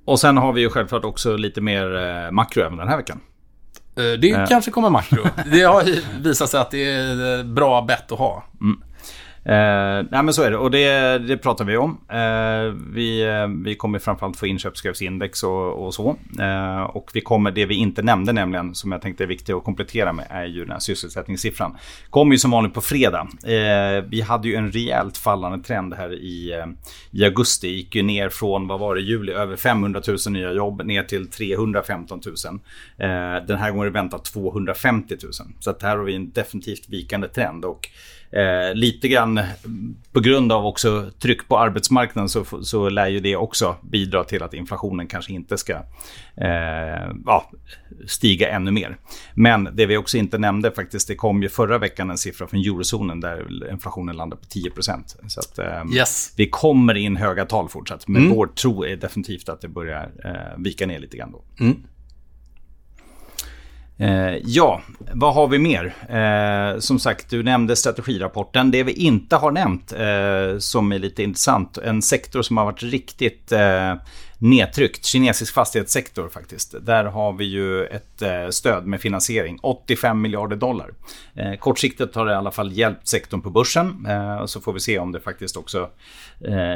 Och 0.06 0.20
sen 0.20 0.38
har 0.38 0.54
vi 0.54 0.62
ju 0.62 0.70
självklart 0.70 1.06
också 1.06 1.38
lite 1.38 1.62
mer 1.62 1.96
eh, 1.96 2.32
makro 2.32 2.64
även 2.64 2.78
den 2.78 2.88
här 2.88 2.98
veckan. 2.98 3.20
Eh, 3.96 4.04
det 4.04 4.32
eh. 4.32 4.48
kanske 4.48 4.72
kommer 4.72 4.90
makro. 4.90 5.24
Det 5.52 5.62
har 5.62 5.84
visat 6.22 6.50
sig 6.50 6.60
att 6.60 6.72
det 6.72 6.84
är 6.84 7.44
bra 7.44 7.82
bett 7.82 8.12
att 8.12 8.20
ha. 8.20 8.44
Mm. 8.62 8.84
Eh, 9.46 10.06
nej 10.12 10.24
men 10.24 10.34
så 10.34 10.44
är 10.44 10.52
det 10.52 10.58
och 10.58 10.72
det, 10.72 11.18
det 11.18 11.38
pratar 11.38 11.66
vi 11.66 11.78
om. 11.78 11.98
Eh, 12.10 12.76
vi, 12.94 13.24
eh, 13.24 13.48
vi 13.64 13.76
kommer 13.76 14.00
framförallt 14.00 14.38
få 14.38 14.48
inköpschefsindex 14.48 15.44
och, 15.44 15.86
och 15.86 15.94
så. 15.94 16.18
Eh, 16.40 16.82
och 16.82 17.12
vi 17.14 17.22
kommer, 17.22 17.52
det 17.52 17.66
vi 17.66 17.76
inte 17.76 18.02
nämnde 18.02 18.34
nämligen, 18.34 18.76
som 18.76 18.92
jag 18.92 19.02
tänkte 19.02 19.24
är 19.24 19.28
viktigt 19.28 19.56
att 19.56 19.64
komplettera 19.64 20.14
med, 20.14 20.26
är 20.30 20.46
ju 20.46 20.62
den 20.62 20.72
här 20.72 20.80
sysselsättningssiffran. 20.80 21.78
Kommer 22.10 22.32
ju 22.32 22.38
som 22.40 22.52
vanligt 22.52 22.74
på 22.74 22.82
fredag. 22.82 23.28
Eh, 23.44 24.04
vi 24.08 24.22
hade 24.22 24.48
ju 24.48 24.56
en 24.56 24.72
rejält 24.72 25.18
fallande 25.18 25.64
trend 25.64 25.94
här 25.94 26.14
i, 26.14 26.54
eh, 26.54 26.66
i 27.12 27.26
augusti. 27.26 27.68
Gick 27.68 27.96
ju 27.96 28.04
ner 28.04 28.30
från, 28.30 28.68
vad 28.68 28.80
var 28.80 28.96
det, 28.96 29.02
juli, 29.02 29.32
över 29.32 29.56
500 29.56 30.02
000 30.08 30.18
nya 30.30 30.52
jobb 30.52 30.86
ner 30.86 31.04
till 31.04 31.30
315 31.30 32.22
000. 32.26 32.36
Eh, 32.98 33.46
den 33.48 33.58
här 33.58 33.72
gången 33.72 33.82
är 33.82 33.92
det 33.92 34.00
väntat 34.00 34.26
250 34.26 35.16
000. 35.24 35.34
Så 35.60 35.70
att 35.70 35.82
här 35.82 35.98
har 35.98 36.04
vi 36.04 36.16
en 36.16 36.32
definitivt 36.32 36.90
vikande 36.90 37.28
trend. 37.28 37.66
och 37.66 37.90
Eh, 38.34 38.76
lite 38.76 39.08
grann 39.08 39.33
på 40.12 40.20
grund 40.20 40.52
av 40.52 40.66
också 40.66 41.12
tryck 41.20 41.48
på 41.48 41.60
arbetsmarknaden 41.60 42.30
så, 42.30 42.46
så 42.64 42.90
lär 42.90 43.08
ju 43.08 43.20
det 43.20 43.36
också 43.36 43.76
bidra 43.82 44.24
till 44.24 44.44
att 44.44 44.54
inflationen 44.54 45.08
kanske 45.08 45.34
inte 45.34 45.58
ska 45.58 45.74
eh, 46.36 47.12
ja, 47.26 47.52
stiga 48.08 48.50
ännu 48.50 48.72
mer. 48.72 48.98
Men 49.34 49.70
det 49.74 49.86
vi 49.86 49.98
också 49.98 50.18
inte 50.18 50.38
nämnde 50.38 50.72
faktiskt, 50.72 51.08
det 51.08 51.16
kom 51.16 51.44
ju 51.44 51.50
förra 51.50 51.78
veckan 51.78 52.10
en 52.10 52.18
siffra 52.18 52.48
från 52.48 52.60
eurozonen 52.60 53.20
där 53.20 53.72
inflationen 53.72 54.16
landade 54.16 54.42
på 54.42 54.48
10% 54.48 55.28
Så 55.28 55.40
att, 55.40 55.60
eh, 55.60 55.96
yes. 55.96 56.34
vi 56.38 56.50
kommer 56.50 56.96
in 56.96 57.16
höga 57.16 57.46
tal 57.46 57.70
fortsatt. 57.70 58.08
Men 58.08 58.22
mm. 58.22 58.36
vår 58.36 58.48
tro 58.48 58.86
är 58.86 58.96
definitivt 58.96 59.50
att 59.50 59.62
det 59.62 59.68
börjar 59.68 60.12
eh, 60.26 60.64
vika 60.64 60.86
ner 60.86 61.00
lite 61.00 61.18
grann 61.18 61.32
då. 61.32 61.44
Mm. 61.60 61.78
Eh, 63.98 64.36
ja, 64.46 64.82
vad 65.14 65.34
har 65.34 65.48
vi 65.48 65.60
mer? 65.60 65.94
Eh, 66.10 66.80
som 66.80 67.00
sagt, 67.00 67.30
du 67.30 67.44
nämnde 67.44 67.76
strategirapporten. 67.76 68.72
Det 68.72 68.84
vi 68.84 68.92
inte 68.92 69.36
har 69.36 69.52
nämnt, 69.52 69.92
eh, 69.92 70.60
som 70.60 70.92
är 70.92 71.00
lite 71.00 71.24
intressant, 71.24 71.78
en 71.78 72.02
sektor 72.02 72.42
som 72.42 72.58
har 72.58 72.66
varit 72.66 72.84
riktigt 72.84 73.52
eh, 73.52 73.96
nedtryckt. 74.44 75.06
Kinesisk 75.06 75.54
fastighetssektor 75.54 76.30
faktiskt. 76.30 76.76
Där 76.82 77.04
har 77.04 77.34
vi 77.34 77.46
ju 77.46 77.86
ett 77.86 78.22
eh, 78.22 78.50
stöd 78.50 78.86
med 78.86 79.02
finansiering. 79.02 79.60
85 79.62 80.22
miljarder 80.22 80.56
dollar. 80.56 80.94
Eh, 81.36 81.54
kortsiktigt 81.54 82.16
har 82.16 82.26
det 82.26 82.32
i 82.32 82.36
alla 82.36 82.52
fall 82.52 82.72
hjälpt 82.72 83.08
sektorn 83.08 83.42
på 83.42 83.50
börsen. 83.50 84.06
Eh, 84.06 84.46
så 84.46 84.62
får 84.62 84.74
vi 84.74 84.80
se 84.80 85.00
om 85.00 85.12
det 85.12 85.20
faktiskt 85.20 85.58
också 85.58 85.90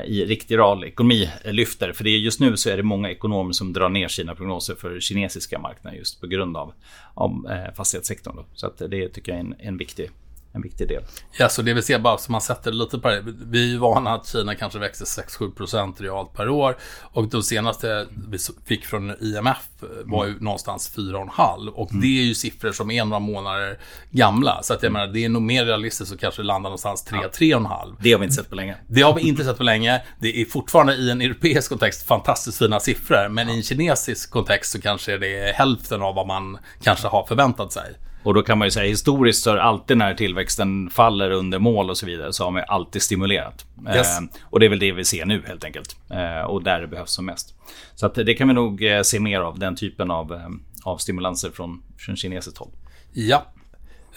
i 0.06 0.26
riktig 0.26 0.58
realekonomi 0.58 1.30
lyfter. 1.46 1.94
För 1.94 2.04
det 2.04 2.10
är 2.10 2.18
just 2.18 2.40
nu 2.40 2.58
så 2.58 2.70
är 2.70 2.78
det 2.78 2.84
många 2.84 3.12
ekonomer 3.12 3.52
som 3.52 3.74
drar 3.74 3.90
ner 3.90 4.08
sina 4.08 4.36
prognoser 4.36 4.76
för 4.76 5.00
kinesiska 5.00 5.60
marknaden 5.60 6.00
just 6.00 6.22
på 6.22 6.28
grund 6.28 6.58
av, 6.58 6.74
av 7.14 7.50
fastighetssektorn. 7.76 8.36
Då. 8.36 8.46
Så 8.54 8.68
att 8.68 8.78
det 8.78 9.10
tycker 9.10 9.32
jag 9.32 9.40
är 9.40 9.44
en, 9.44 9.56
en 9.60 9.78
viktig 9.78 10.10
en 10.54 10.62
viktig 10.62 10.88
del. 10.88 11.04
Ja, 11.38 11.50
så 11.50 11.62
det 11.62 11.74
vi 11.74 11.82
ser 11.82 12.00
bara, 12.00 12.18
så 12.18 12.32
man 12.32 12.42
sätter 12.42 12.72
lite 12.72 13.00
på 13.00 13.10
det. 13.10 13.24
Vi 13.26 13.64
är 13.64 13.68
ju 13.68 13.78
vana 13.78 14.14
att 14.14 14.28
Kina 14.28 14.56
kanske 14.56 14.80
växer 14.80 15.06
6-7% 15.06 16.02
realt 16.02 16.34
per 16.34 16.50
år. 16.50 16.78
Och 17.02 17.28
de 17.28 17.44
senaste 17.44 18.08
vi 18.30 18.38
fick 18.66 18.86
från 18.86 19.16
IMF 19.22 19.68
var 20.04 20.26
ju 20.26 20.32
mm. 20.32 20.44
någonstans 20.44 20.96
4,5. 20.96 21.68
Och 21.68 21.92
mm. 21.92 22.02
det 22.02 22.08
är 22.08 22.24
ju 22.24 22.36
siffror 22.36 22.72
som 22.72 22.92
är 22.92 23.06
några 23.06 23.20
månader 23.20 23.80
gamla. 24.12 24.64
Så 24.64 24.74
att 24.74 24.84
jag 24.84 24.92
menar, 24.92 25.08
det 25.08 25.26
är 25.26 25.30
nog 25.30 25.42
mer 25.42 25.66
realistiskt 25.66 26.14
att 26.14 26.20
kanske 26.20 26.44
landa 26.44 26.70
någonstans 26.70 27.08
3-3,5. 27.12 27.96
Det 28.00 28.12
har 28.12 28.20
vi 28.20 28.26
inte 28.26 28.36
sett 28.36 28.50
på 28.50 28.56
länge. 28.56 28.76
Det 28.88 29.02
har 29.02 29.14
vi 29.14 29.22
inte 29.22 29.44
sett 29.44 29.58
på 29.58 29.64
länge. 29.64 30.02
Det 30.20 30.42
är 30.42 30.46
fortfarande 30.46 30.94
i 30.94 31.12
en 31.12 31.22
europeisk 31.22 31.70
kontext 31.70 32.08
fantastiskt 32.08 32.58
fina 32.58 32.80
siffror. 32.80 33.30
Men 33.30 33.48
ja. 33.48 33.54
i 33.54 33.58
en 33.58 33.64
kinesisk 33.64 34.32
kontext 34.32 34.72
så 34.72 34.82
kanske 34.82 35.18
det 35.18 35.38
är 35.38 35.54
hälften 35.54 36.02
av 36.02 36.16
vad 36.16 36.28
man 36.28 36.58
kanske 36.84 37.08
har 37.08 37.26
förväntat 37.26 37.74
sig. 37.74 37.96
Och 38.28 38.34
då 38.34 38.42
kan 38.42 38.58
man 38.58 38.68
ju 38.68 38.72
säga 38.72 38.90
historiskt 38.90 39.44
så 39.44 39.52
är 39.52 39.58
alltid 39.58 39.98
när 39.98 40.14
tillväxten 40.14 40.90
faller 40.90 41.32
under 41.32 41.60
mål 41.60 41.90
och 41.90 41.98
så 41.98 42.06
vidare 42.06 42.34
så 42.34 42.44
har 42.44 42.52
man 42.52 42.64
alltid 42.68 43.02
stimulerat. 43.02 43.66
Yes. 43.96 44.20
Eh, 44.20 44.24
och 44.44 44.60
det 44.60 44.66
är 44.66 44.70
väl 44.70 44.80
det 44.80 44.92
vi 44.92 45.06
ser 45.06 45.26
nu 45.26 45.44
helt 45.48 45.64
enkelt. 45.64 45.96
Eh, 46.10 46.42
och 46.42 46.64
där 46.64 46.82
det 46.82 46.88
behövs 46.88 47.12
som 47.12 47.26
mest. 47.26 47.56
Så 47.96 48.06
att 48.06 48.16
det 48.16 48.34
kan 48.34 48.48
vi 48.48 48.54
nog 48.54 48.86
eh, 48.86 49.02
se 49.02 49.20
mer 49.20 49.40
av, 49.40 49.60
den 49.60 49.76
typen 49.76 50.12
av, 50.12 50.34
eh, 50.34 50.48
av 50.84 50.98
stimulanser 50.98 51.50
från, 51.50 51.84
från 51.98 52.16
kinesiskt 52.16 52.58
håll. 52.58 52.72
Ja, 53.14 53.46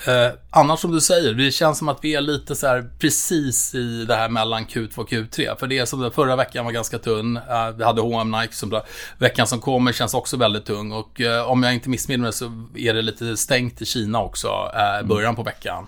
Eh, 0.06 0.32
annars 0.50 0.80
som 0.80 0.92
du 0.92 1.00
säger, 1.00 1.34
det 1.34 1.50
känns 1.50 1.78
som 1.78 1.88
att 1.88 1.98
vi 2.02 2.14
är 2.14 2.20
lite 2.20 2.54
så 2.56 2.66
här 2.66 2.90
precis 2.98 3.74
i 3.74 4.04
det 4.04 4.14
här 4.14 4.28
mellan 4.28 4.66
Q2 4.66 4.98
och 4.98 5.10
Q3. 5.10 5.56
För 5.58 5.66
det 5.66 5.78
är 5.78 5.84
som 5.84 6.10
förra 6.10 6.36
veckan 6.36 6.64
var 6.64 6.72
ganska 6.72 6.98
tunn. 6.98 7.36
Eh, 7.36 7.70
vi 7.76 7.84
hade 7.84 8.00
H&M 8.00 8.30
Nike 8.30 8.54
som 8.54 8.70
bra. 8.70 8.82
Veckan 9.18 9.46
som 9.46 9.60
kommer 9.60 9.92
känns 9.92 10.14
också 10.14 10.36
väldigt 10.36 10.66
tung. 10.66 10.92
Och 10.92 11.20
eh, 11.20 11.50
om 11.50 11.62
jag 11.62 11.74
inte 11.74 11.88
missminner 11.88 12.22
mig 12.22 12.32
så 12.32 12.44
är 12.76 12.94
det 12.94 13.02
lite 13.02 13.36
stängt 13.36 13.82
i 13.82 13.84
Kina 13.84 14.22
också, 14.22 14.48
eh, 14.74 15.06
början 15.06 15.36
på 15.36 15.42
veckan. 15.42 15.86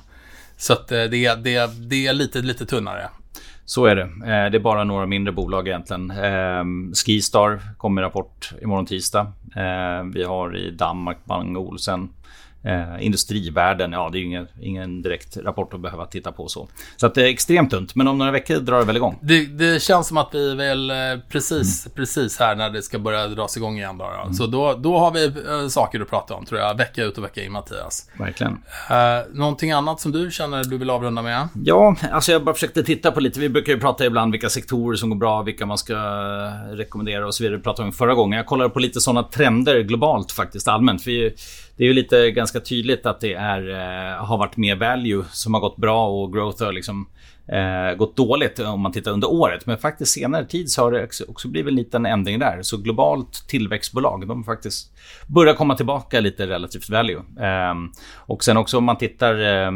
Så 0.57 0.73
att 0.73 0.93
eh, 0.93 1.05
det, 1.05 1.35
det, 1.35 1.71
det 1.91 2.07
är 2.07 2.13
lite, 2.13 2.39
lite 2.39 2.67
tunnare. 2.67 3.09
Så 3.65 3.87
är 3.87 3.97
det. 3.97 4.03
Eh, 4.03 4.51
det 4.51 4.59
är 4.59 4.63
bara 4.63 4.85
några 4.85 5.07
mindre 5.07 5.33
bolag 5.33 5.69
egentligen. 5.69 6.11
Eh, 6.11 6.65
Skistar 6.95 7.61
kommer 7.79 8.03
rapport 8.03 8.53
imorgon 8.63 8.87
tisdag. 8.87 9.33
Vi 10.15 10.25
har 10.25 10.57
i 10.57 10.71
Danmark 10.71 11.19
Bang 11.25 11.57
Olsen 11.57 12.09
Eh, 12.65 13.07
industrivärlden, 13.07 13.93
ja 13.93 14.11
det 14.13 14.19
är 14.19 14.23
ingen, 14.23 14.49
ingen 14.61 15.03
direkt 15.03 15.37
rapport 15.37 15.75
att 15.75 15.81
behöva 15.81 16.07
titta 16.07 16.33
på 16.33 16.49
så. 16.49 16.69
Så 16.97 17.07
att 17.07 17.15
det 17.15 17.23
är 17.23 17.27
extremt 17.27 17.71
tunt, 17.71 17.95
men 17.95 18.09
om 18.09 18.19
några 18.19 18.31
veckor 18.31 18.57
drar 18.57 18.79
det 18.79 18.85
väl 18.85 18.97
igång. 18.97 19.19
Det, 19.23 19.47
det 19.47 19.83
känns 19.83 20.09
som 20.09 20.17
att 20.17 20.29
vi 20.33 20.51
är 20.51 20.55
väl 20.55 20.91
eh, 20.91 20.97
precis, 21.29 21.87
mm. 21.87 21.95
precis 21.97 22.39
här 22.39 22.55
när 22.55 22.71
det 22.71 22.83
ska 22.83 22.99
börja 22.99 23.29
dras 23.29 23.57
igång 23.57 23.79
igen. 23.79 23.99
Då, 23.99 24.05
då. 24.05 24.23
Mm. 24.23 24.35
Så 24.35 24.47
då, 24.47 24.75
då 24.75 24.99
har 24.99 25.11
vi 25.11 25.25
äh, 25.25 25.69
saker 25.69 26.01
att 26.01 26.11
prata 26.11 26.35
om 26.35 26.45
tror 26.45 26.61
jag, 26.61 26.77
vecka 26.77 27.05
ut 27.05 27.19
och 27.19 27.25
vecka 27.25 27.45
in 27.45 27.53
Mattias. 27.53 28.11
Verkligen. 28.19 28.53
Äh, 28.91 28.97
någonting 29.33 29.73
annat 29.73 30.01
som 30.01 30.13
du 30.13 30.31
känner 30.31 30.65
du 30.65 30.79
vill 30.79 30.91
avrunda 30.91 31.23
med? 31.23 31.49
Ja, 31.65 31.97
alltså 32.13 32.33
jag 32.33 32.45
bara 32.45 32.55
försökte 32.55 32.83
titta 32.83 33.11
på 33.11 33.21
lite. 33.21 33.41
Vi 33.41 33.49
brukar 33.49 33.73
ju 33.73 33.81
prata 33.81 34.07
ibland 34.07 34.33
vilka 34.33 34.49
sektorer 34.49 34.97
som 34.97 35.11
går 35.11 35.17
bra, 35.17 35.43
vilka 35.43 35.67
man 35.67 35.79
ska 35.79 35.95
rekommendera 36.73 37.27
och 37.27 37.35
så 37.35 37.43
vidare. 37.43 37.57
Det 37.57 37.63
pratade 37.63 37.87
om 37.87 37.93
förra 37.93 38.15
gången. 38.15 38.37
Jag 38.37 38.47
kollade 38.47 38.71
på 38.71 38.79
lite 38.79 39.01
sådana 39.01 39.23
trender 39.23 39.81
globalt 39.81 40.33
faktiskt 40.33 40.69
allmänt. 40.69 41.07
Vi, 41.07 41.35
det 41.83 41.87
är 41.87 41.89
ju 41.89 41.95
lite 41.95 42.31
ganska 42.31 42.61
tydligt 42.61 43.07
att 43.07 43.21
det 43.21 43.35
är, 43.35 43.69
eh, 43.71 44.25
har 44.25 44.39
varit 44.39 44.57
mer 44.57 44.77
value 44.77 45.25
som 45.31 45.55
har 45.55 45.61
gått 45.61 45.77
bra 45.77 46.09
och 46.09 46.33
growth 46.33 46.65
har 46.65 46.73
liksom 46.73 47.09
eh, 47.49 47.97
gått 47.97 48.17
dåligt 48.17 48.59
om 48.59 48.81
man 48.81 48.93
tittar 48.93 49.11
under 49.11 49.33
året. 49.33 49.67
Men 49.67 49.79
faktiskt 49.79 50.13
senare 50.13 50.45
tid 50.45 50.71
så 50.71 50.83
har 50.83 50.93
det 50.93 51.09
också 51.29 51.49
blivit 51.49 51.71
en 51.71 51.77
liten 51.77 52.07
ändring 52.07 52.39
där. 52.39 52.63
Så 52.63 52.77
globalt 52.77 53.49
tillväxtbolag, 53.49 54.29
de 54.29 54.31
har 54.31 54.55
faktiskt 54.55 54.93
börjat 55.27 55.57
komma 55.57 55.75
tillbaka 55.75 56.21
lite 56.21 56.47
relativt 56.47 56.91
value. 56.91 57.23
Eh, 57.41 57.75
och 58.17 58.45
sen 58.45 58.57
också 58.57 58.79
om 58.79 58.85
man 58.85 58.99
tittar, 58.99 59.65
eh, 59.65 59.71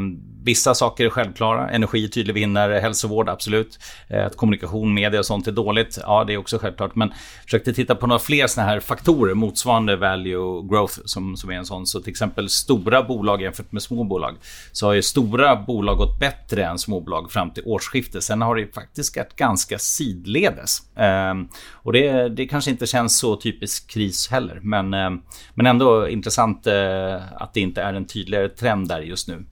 vissa 0.46 0.74
saker 0.74 1.04
är 1.04 1.10
självklara. 1.10 1.70
Energi 1.70 2.04
är 2.04 2.08
tydlig 2.08 2.34
vinnare, 2.34 2.78
hälsovård 2.78 3.28
absolut. 3.28 3.78
Eh, 4.08 4.26
att 4.26 4.36
kommunikation, 4.36 4.94
media 4.94 5.20
och 5.20 5.26
sånt 5.26 5.46
är 5.46 5.52
dåligt, 5.52 5.98
ja 6.02 6.24
det 6.24 6.32
är 6.32 6.36
också 6.36 6.58
självklart. 6.58 6.94
Men 6.94 7.12
försökte 7.44 7.72
titta 7.72 7.94
på 7.94 8.06
några 8.06 8.18
fler 8.18 8.46
såna 8.46 8.66
här 8.66 8.80
faktorer 8.80 9.34
motsvarande 9.34 9.96
value 9.96 10.68
growth 10.70 10.98
som, 11.04 11.36
som 11.36 11.50
är 11.50 11.54
en 11.54 11.66
sån. 11.66 11.86
Så 11.86 12.00
till 12.00 12.10
exempel 12.10 12.48
stora 12.48 13.02
bolag 13.02 13.42
jämfört 13.42 13.72
med 13.72 13.82
små 13.82 14.04
bolag. 14.04 14.36
Så 14.72 14.86
har 14.86 14.92
ju 14.92 15.02
stora 15.02 15.56
bolag 15.56 15.96
gått 15.96 16.18
bättre 16.20 16.64
än 16.64 16.78
småbolag 16.78 17.30
fram 17.30 17.50
till 17.50 17.62
årsskiftet. 17.66 18.24
Sen 18.24 18.42
har 18.42 18.56
det 18.56 18.74
faktiskt 18.74 19.14
gått 19.14 19.36
ganska 19.36 19.78
sidledes. 19.78 20.82
Ehm, 20.96 21.48
och 21.72 21.92
det, 21.92 22.28
det 22.28 22.46
kanske 22.46 22.70
inte 22.70 22.86
känns 22.86 23.18
så 23.18 23.36
typisk 23.36 23.90
kris 23.90 24.28
heller. 24.30 24.60
Men, 24.62 24.94
ehm, 24.94 25.20
men 25.54 25.66
ändå 25.66 26.08
intressant 26.08 26.66
eh, 26.66 27.42
att 27.42 27.54
det 27.54 27.60
inte 27.60 27.82
är 27.82 27.94
en 27.94 28.06
tydligare 28.06 28.48
trend 28.48 28.88
där 28.88 29.00
just 29.00 29.28
nu. 29.28 29.44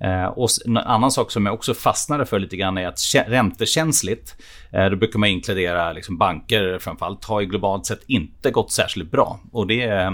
Eh, 0.00 0.24
och 0.24 0.48
en 0.66 0.76
annan 0.76 1.10
sak 1.10 1.30
som 1.30 1.46
jag 1.46 1.54
också 1.54 1.74
fastnade 1.74 2.26
för 2.26 2.38
lite 2.38 2.56
grann 2.56 2.78
är 2.78 2.86
att 2.86 3.00
räntekänsligt, 3.26 4.36
eh, 4.72 4.86
då 4.86 4.96
brukar 4.96 5.18
man 5.18 5.28
inkludera 5.28 5.92
liksom 5.92 6.18
banker 6.18 6.78
framförallt, 6.78 7.24
har 7.24 7.40
ju 7.40 7.46
globalt 7.46 7.86
sett 7.86 8.00
inte 8.06 8.50
gått 8.50 8.72
särskilt 8.72 9.10
bra. 9.10 9.40
Och 9.52 9.66
det 9.66 9.82
eh, 9.82 10.10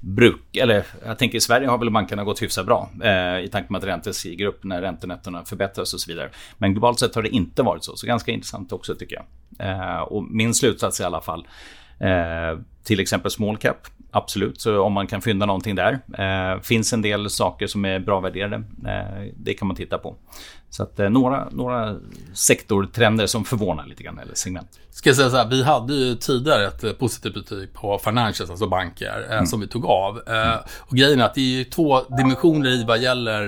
bruk, 0.00 0.56
eller 0.56 0.86
jag 1.06 1.18
tänker 1.18 1.38
i 1.38 1.40
Sverige 1.40 1.68
har 1.68 1.78
väl 1.78 1.90
bankerna 1.90 2.24
gått 2.24 2.42
hyfsat 2.42 2.66
bra 2.66 2.90
eh, 3.04 3.44
i 3.44 3.48
tanke 3.52 3.72
med 3.72 3.78
att 3.78 3.84
räntor 3.84 4.12
stiger 4.12 4.46
upp 4.46 4.64
när 4.64 4.82
räntenettorna 4.82 5.44
förbättras 5.44 5.94
och 5.94 6.00
så 6.00 6.10
vidare. 6.10 6.30
Men 6.58 6.72
globalt 6.72 6.98
sett 6.98 7.14
har 7.14 7.22
det 7.22 7.28
inte 7.28 7.62
varit 7.62 7.84
så, 7.84 7.96
så 7.96 8.06
ganska 8.06 8.32
intressant 8.32 8.72
också 8.72 8.94
tycker 8.94 9.16
jag. 9.16 9.24
Eh, 9.68 10.00
och 10.00 10.24
min 10.24 10.54
slutsats 10.54 11.00
i 11.00 11.04
alla 11.04 11.20
fall, 11.20 11.46
eh, 12.00 12.60
till 12.84 13.00
exempel 13.00 13.30
small 13.30 13.56
cap, 13.56 13.76
absolut, 14.10 14.60
så 14.60 14.82
om 14.82 14.92
man 14.92 15.06
kan 15.06 15.22
fynda 15.22 15.46
någonting 15.46 15.74
där. 15.74 15.98
Eh, 16.18 16.60
finns 16.60 16.92
en 16.92 17.02
del 17.02 17.30
saker 17.30 17.66
som 17.66 17.84
är 17.84 17.98
bra 17.98 18.20
värderade, 18.20 18.56
eh, 18.86 19.32
det 19.36 19.54
kan 19.54 19.68
man 19.68 19.76
titta 19.76 19.98
på. 19.98 20.16
Så 20.70 20.82
att 20.82 21.00
eh, 21.00 21.10
några, 21.10 21.48
några 21.50 21.96
sektortrender 22.34 23.26
som 23.26 23.44
förvånar 23.44 23.86
lite 23.86 24.02
grann, 24.02 24.18
eller 24.18 24.34
segment. 24.34 24.68
Ska 24.90 25.08
jag 25.08 25.16
säga 25.16 25.30
så 25.30 25.36
här, 25.36 25.48
vi 25.48 25.62
hade 25.62 25.94
ju 25.94 26.14
tidigare 26.14 26.66
ett 26.66 26.84
eh, 26.84 26.92
positivt 26.92 27.34
betyg 27.34 27.72
på 27.74 27.98
financials, 27.98 28.50
alltså 28.50 28.66
banker, 28.66 29.26
eh, 29.28 29.32
mm. 29.32 29.46
som 29.46 29.60
vi 29.60 29.68
tog 29.68 29.86
av. 29.86 30.22
Mm. 30.26 30.58
Och 30.78 30.96
grejen 30.96 31.20
är 31.20 31.24
att 31.24 31.34
det 31.34 31.40
är 31.40 31.58
ju 31.58 31.64
två 31.64 32.02
dimensioner 32.02 32.70
i 32.70 32.84
vad 32.84 32.98
gäller, 32.98 33.40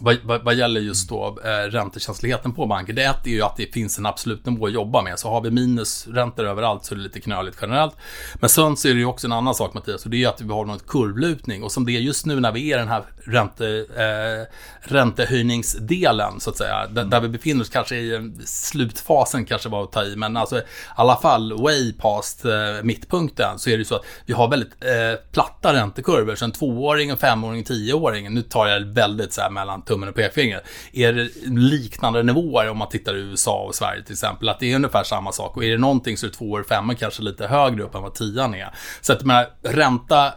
vad, 0.00 0.16
vad, 0.24 0.44
vad 0.44 0.54
gäller 0.54 0.80
just 0.80 1.08
då 1.08 1.38
räntekänsligheten 1.68 2.52
på 2.52 2.66
banker. 2.66 2.92
Det 2.92 3.02
ett 3.02 3.26
är 3.26 3.30
ju 3.30 3.42
att 3.42 3.56
det 3.56 3.72
finns 3.72 3.98
en 3.98 4.06
absolut 4.06 4.46
nivå 4.46 4.66
att 4.66 4.72
jobba 4.72 5.02
med. 5.02 5.18
Så 5.18 5.30
har 5.30 5.40
vi 5.40 5.50
minusräntor 5.50 6.44
överallt 6.44 6.84
så 6.84 6.94
är 6.94 6.96
det 6.96 7.02
lite 7.02 7.20
knöligt 7.20 7.58
generellt. 7.62 7.96
Men 8.34 8.48
sen 8.48 8.76
så 8.76 8.88
är 8.88 8.92
det 8.92 8.98
ju 8.98 9.06
också 9.06 9.26
en 9.26 9.32
annan 9.32 9.54
sak 9.54 9.74
Mattias, 9.74 10.04
och 10.04 10.10
det 10.10 10.24
är 10.24 10.28
att 10.28 10.40
vi 10.40 10.52
har 10.52 10.64
någon 10.64 10.78
kurvlutning. 10.78 11.62
Och 11.62 11.72
som 11.72 11.86
det 11.86 11.92
är 11.92 12.00
just 12.00 12.26
nu 12.26 12.40
när 12.40 12.52
vi 12.52 12.72
är 12.72 12.76
i 12.76 12.78
den 12.78 12.88
här 12.88 13.02
ränte, 13.24 13.86
eh, 13.96 14.46
räntehöjningsdelen, 14.90 16.11
så 16.40 16.50
att 16.50 16.56
säga. 16.56 16.86
Där, 16.86 17.04
där 17.04 17.20
vi 17.20 17.28
befinner 17.28 17.62
oss 17.62 17.68
kanske 17.68 17.96
i 17.96 18.32
slutfasen, 18.44 19.44
kanske 19.44 19.68
var 19.68 19.82
att 19.82 19.92
ta 19.92 20.04
i. 20.04 20.16
Men 20.16 20.36
alltså 20.36 20.58
i 20.58 20.62
alla 20.96 21.16
fall 21.16 21.62
way 21.62 21.92
past 21.92 22.44
eh, 22.44 22.52
mittpunkten 22.82 23.58
så 23.58 23.70
är 23.70 23.78
det 23.78 23.84
så 23.84 23.94
att 23.94 24.04
vi 24.26 24.32
har 24.32 24.48
väldigt 24.48 24.84
eh, 24.84 25.20
platta 25.32 25.72
räntekurvor. 25.72 26.34
Så 26.34 26.44
en 26.44 26.52
tvååring, 26.52 27.10
en 27.10 27.16
femåring, 27.16 27.58
en 27.58 27.64
tioåring. 27.64 28.34
Nu 28.34 28.42
tar 28.42 28.66
jag 28.66 28.80
väldigt 28.80 29.32
så 29.32 29.40
här 29.40 29.50
mellan 29.50 29.82
tummen 29.82 30.08
och 30.08 30.14
pekfingret. 30.14 30.64
Är 30.92 31.12
det 31.12 31.28
liknande 31.46 32.22
nivåer 32.22 32.70
om 32.70 32.78
man 32.78 32.88
tittar 32.88 33.16
i 33.16 33.20
USA 33.20 33.62
och 33.62 33.74
Sverige 33.74 34.02
till 34.02 34.12
exempel. 34.12 34.48
Att 34.48 34.60
det 34.60 34.72
är 34.72 34.76
ungefär 34.76 35.04
samma 35.04 35.32
sak. 35.32 35.56
Och 35.56 35.64
är 35.64 35.70
det 35.70 35.78
någonting 35.78 36.16
så 36.16 36.26
är 36.26 36.30
två 36.30 36.50
år, 36.50 36.64
femmor 36.68 36.94
kanske 36.94 37.22
lite 37.22 37.46
högre 37.46 37.82
upp 37.82 37.94
än 37.94 38.02
vad 38.02 38.14
tian 38.14 38.54
är. 38.54 38.74
Så 39.00 39.12
att 39.12 39.22
menar, 39.22 39.46
ränta 39.62 40.32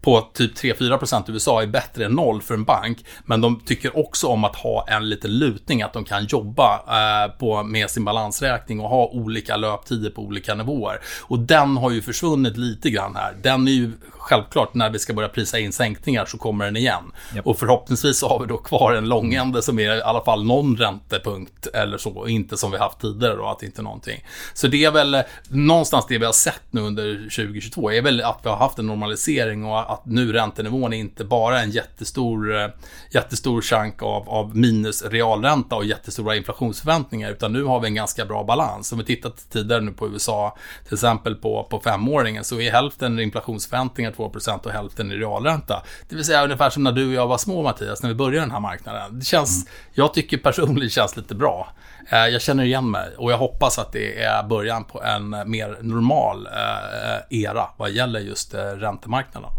på 0.00 0.20
typ 0.34 0.56
3-4% 0.56 1.30
i 1.30 1.32
USA 1.32 1.62
är 1.62 1.66
bättre 1.66 2.04
än 2.04 2.12
noll 2.12 2.42
för 2.42 2.54
en 2.54 2.64
bank. 2.64 3.04
Men 3.24 3.40
de 3.40 3.60
tycker 3.60 3.98
också 3.98 4.26
om 4.26 4.44
att 4.44 4.56
ha 4.56 4.86
en 4.88 5.08
liten 5.08 5.38
lutning, 5.38 5.82
att 5.82 5.92
de 5.92 6.04
kan 6.04 6.24
jobba 6.24 6.74
eh, 6.74 7.32
på, 7.38 7.62
med 7.62 7.90
sin 7.90 8.04
balansräkning 8.04 8.80
och 8.80 8.88
ha 8.88 9.06
olika 9.06 9.56
löptider 9.56 10.10
på 10.10 10.22
olika 10.22 10.54
nivåer. 10.54 11.00
Och 11.22 11.38
den 11.38 11.76
har 11.76 11.90
ju 11.90 12.02
försvunnit 12.02 12.56
lite 12.56 12.90
grann 12.90 13.16
här. 13.16 13.36
Den 13.42 13.68
är 13.68 13.72
ju 13.72 13.92
självklart, 14.20 14.74
när 14.74 14.90
vi 14.90 14.98
ska 14.98 15.12
börja 15.12 15.28
prisa 15.28 15.58
in 15.58 15.72
sänkningar 15.72 16.24
så 16.24 16.38
kommer 16.38 16.64
den 16.64 16.76
igen. 16.76 17.12
Yep. 17.34 17.46
Och 17.46 17.58
förhoppningsvis 17.58 18.18
så 18.18 18.28
har 18.28 18.40
vi 18.40 18.46
då 18.46 18.56
kvar 18.56 18.92
en 18.92 19.08
långände 19.08 19.62
som 19.62 19.78
är 19.78 19.96
i 19.96 20.02
alla 20.02 20.24
fall 20.24 20.44
någon 20.44 20.76
räntepunkt 20.76 21.66
eller 21.66 21.98
så, 21.98 22.26
inte 22.28 22.56
som 22.56 22.70
vi 22.70 22.78
haft 22.78 23.00
tidigare 23.00 23.36
då, 23.36 23.46
att 23.46 23.62
inte 23.62 23.82
någonting. 23.82 24.24
Så 24.54 24.66
det 24.66 24.84
är 24.84 24.90
väl 24.90 25.22
någonstans 25.48 26.06
det 26.08 26.18
vi 26.18 26.24
har 26.24 26.32
sett 26.32 26.62
nu 26.70 26.80
under 26.80 27.14
2022, 27.14 27.92
är 27.92 28.02
väl 28.02 28.20
att 28.20 28.40
vi 28.42 28.48
har 28.48 28.56
haft 28.56 28.78
en 28.78 28.86
normalisering 28.86 29.64
och 29.64 29.89
att 29.92 30.06
nu 30.06 30.32
räntenivån 30.32 30.92
är 30.92 30.96
inte 30.96 31.24
bara 31.24 31.60
en 31.60 31.70
jättestor, 31.70 32.56
eh, 32.56 32.68
jättestor 33.10 33.62
chunk 33.62 34.02
av, 34.02 34.28
av 34.28 34.56
minus 34.56 35.02
realränta 35.02 35.76
och 35.76 35.84
jättestora 35.84 36.36
inflationsförväntningar, 36.36 37.30
utan 37.30 37.52
nu 37.52 37.64
har 37.64 37.80
vi 37.80 37.86
en 37.86 37.94
ganska 37.94 38.24
bra 38.24 38.44
balans. 38.44 38.92
Om 38.92 38.98
vi 38.98 39.04
tittar 39.04 39.32
tidigare 39.50 39.80
nu 39.80 39.92
på 39.92 40.08
USA, 40.08 40.56
till 40.84 40.94
exempel 40.94 41.34
på, 41.34 41.66
på 41.70 41.80
femåringen, 41.80 42.44
så 42.44 42.60
är 42.60 42.72
hälften 42.72 43.20
inflationsförväntningar 43.20 44.12
2% 44.12 44.66
och 44.66 44.72
hälften 44.72 45.12
i 45.12 45.16
realränta. 45.16 45.82
Det 46.08 46.16
vill 46.16 46.24
säga 46.24 46.44
ungefär 46.44 46.70
som 46.70 46.84
när 46.84 46.92
du 46.92 47.08
och 47.08 47.14
jag 47.14 47.26
var 47.26 47.38
små 47.38 47.62
Mattias, 47.62 48.02
när 48.02 48.10
vi 48.10 48.14
började 48.14 48.40
den 48.40 48.50
här 48.50 48.60
marknaden. 48.60 49.18
Det 49.18 49.24
känns, 49.24 49.66
mm. 49.66 49.72
jag 49.92 50.14
tycker 50.14 50.36
personligen 50.38 50.90
känns 50.90 51.16
lite 51.16 51.34
bra. 51.34 51.72
Eh, 52.12 52.26
jag 52.26 52.42
känner 52.42 52.64
igen 52.64 52.90
mig 52.90 53.08
och 53.16 53.32
jag 53.32 53.38
hoppas 53.38 53.78
att 53.78 53.92
det 53.92 54.22
är 54.22 54.42
början 54.42 54.84
på 54.84 55.02
en 55.02 55.50
mer 55.50 55.78
normal 55.80 56.46
eh, 56.46 57.38
era 57.40 57.68
vad 57.76 57.90
gäller 57.90 58.20
just 58.20 58.54
räntemarknaden. 58.54 59.50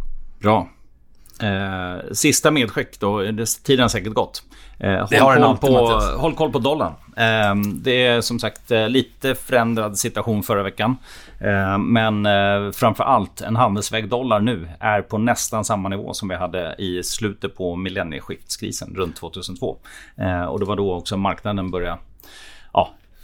Bra. 0.42 0.70
Eh, 1.42 2.12
sista 2.12 2.52
medskick 2.52 3.00
då, 3.00 3.24
tiden 3.64 3.82
har 3.82 3.88
säkert 3.88 4.14
gått. 4.14 4.44
Eh, 4.80 5.22
håll, 5.22 5.42
koll 5.42 5.58
på, 5.58 6.00
håll 6.18 6.36
koll 6.36 6.52
på 6.52 6.60
dollarn. 6.60 6.94
Eh, 7.18 7.72
det 7.74 8.06
är 8.06 8.22
som 8.22 8.40
sagt 8.40 8.72
eh, 8.72 8.90
lite 8.90 9.36
förändrad 9.36 9.98
situation 9.98 10.44
förra 10.44 10.64
veckan. 10.64 10.98
Eh, 11.40 11.78
men 11.78 12.26
eh, 12.26 12.72
framför 12.72 13.04
allt 13.04 13.42
en 13.42 13.56
handelsväg 13.56 14.10
dollar 14.10 14.40
nu 14.40 14.68
är 14.80 15.02
på 15.02 15.18
nästan 15.18 15.66
samma 15.66 15.90
nivå 15.90 16.14
som 16.14 16.30
vi 16.30 16.36
hade 16.36 16.76
i 16.78 17.04
slutet 17.04 17.56
på 17.56 17.76
millennieskiftskrisen 17.76 18.96
runt 18.96 19.16
2002. 19.16 19.78
Eh, 20.18 20.44
och 20.44 20.60
det 20.60 20.66
var 20.66 20.76
då 20.76 20.94
också 20.94 21.18
marknaden 21.18 21.72
började 21.72 21.92
ja, 21.92 22.00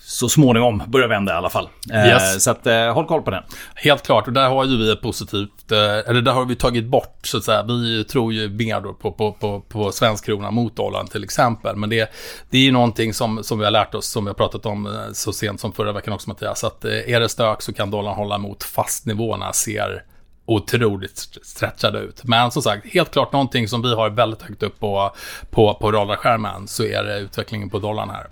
så 0.08 0.30
småningom 0.30 0.84
börjar 0.88 1.08
vända 1.08 1.34
i 1.34 1.36
alla 1.36 1.50
fall. 1.50 1.70
Eh, 1.94 2.08
yes. 2.08 2.44
Så 2.44 2.52
att, 2.52 2.68
eh, 2.68 2.94
håll 2.94 3.06
koll 3.06 3.22
på 3.22 3.32
den. 3.32 3.44
Helt 3.76 4.06
klart, 4.06 4.28
och 4.28 4.34
där 4.34 4.50
har 4.50 4.66
ju 4.66 4.78
vi 4.78 4.92
ett 4.92 5.02
positivt, 5.02 5.72
eh, 5.72 5.80
eller 5.80 6.22
där 6.22 6.32
har 6.32 6.46
vi 6.46 6.56
tagit 6.56 6.86
bort 6.86 7.20
så 7.24 7.38
att 7.38 7.44
säga. 7.44 7.64
Vi 7.64 8.04
tror 8.04 8.34
ju 8.34 8.50
mer 8.50 8.82
då 8.82 8.94
på, 8.94 9.12
på, 9.12 9.32
på, 9.32 9.62
på 9.62 9.92
svensk 9.92 10.26
krona 10.26 10.52
mot 10.52 10.76
dollarn 10.76 11.08
till 11.08 11.24
exempel. 11.24 11.76
Men 11.76 11.90
det, 11.90 12.12
det 12.50 12.58
är 12.58 12.62
ju 12.62 12.72
någonting 12.72 13.14
som, 13.14 13.44
som 13.44 13.60
vi 13.60 13.66
har 13.66 13.72
lärt 13.72 13.96
oss, 13.96 14.08
som 14.08 14.26
vi 14.26 14.30
har 14.30 14.36
pratat 14.36 14.66
om 14.66 15.10
så 15.14 15.34
sent 15.34 15.60
som 15.60 15.74
förra 15.74 15.92
veckan 15.92 16.14
också 16.14 16.30
Mattias. 16.30 16.64
Att 16.64 16.86
är 16.86 17.20
det 17.20 17.30
stök 17.30 17.62
så 17.62 17.74
kan 17.74 17.92
dollarn 17.92 18.16
hålla 18.16 18.36
emot 18.36 18.64
fast 18.64 19.06
nivåerna 19.06 19.54
ser 19.54 20.04
otroligt 20.46 21.18
stretchade 21.44 22.00
ut. 22.00 22.24
Men 22.24 22.52
som 22.52 22.62
sagt, 22.62 22.94
helt 22.94 23.12
klart 23.12 23.34
någonting 23.34 23.68
som 23.68 23.82
vi 23.82 23.96
har 23.96 24.10
väldigt 24.10 24.42
högt 24.42 24.64
upp 24.64 24.80
på, 24.80 25.12
på, 25.50 25.74
på 25.74 25.92
radarskärmen 25.92 26.68
så 26.68 26.84
är 26.84 27.04
det 27.04 27.20
utvecklingen 27.20 27.70
på 27.70 27.80
dollarn 27.80 28.10
här. 28.10 28.28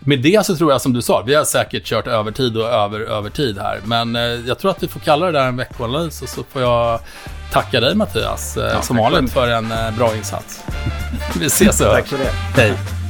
Med 0.00 0.22
det 0.22 0.46
så 0.46 0.56
tror 0.56 0.72
jag 0.72 0.80
som 0.80 0.92
du 0.92 1.02
sa, 1.02 1.22
vi 1.26 1.34
har 1.34 1.44
säkert 1.44 1.84
kört 1.84 2.06
övertid 2.06 2.56
och 2.56 2.68
över 2.68 3.00
övertid 3.00 3.58
här. 3.58 3.80
Men 3.84 4.16
eh, 4.16 4.22
jag 4.22 4.58
tror 4.58 4.70
att 4.70 4.82
vi 4.82 4.88
får 4.88 5.00
kalla 5.00 5.26
det 5.26 5.32
där 5.32 5.46
en 5.46 5.56
veckoanalys 5.56 6.22
och 6.22 6.28
så 6.28 6.44
får 6.52 6.62
jag 6.62 7.00
tacka 7.52 7.80
dig 7.80 7.94
Mattias, 7.94 8.56
eh, 8.56 8.72
ja, 8.72 8.82
som 8.82 8.96
vanligt 8.96 9.32
för 9.32 9.48
en 9.48 9.72
eh, 9.72 9.96
bra 9.98 10.16
insats. 10.16 10.60
vi 11.40 11.46
ses 11.46 11.78
Tack 11.78 12.06
för 12.06 12.18
det. 12.18 12.30
Hej. 12.62 13.03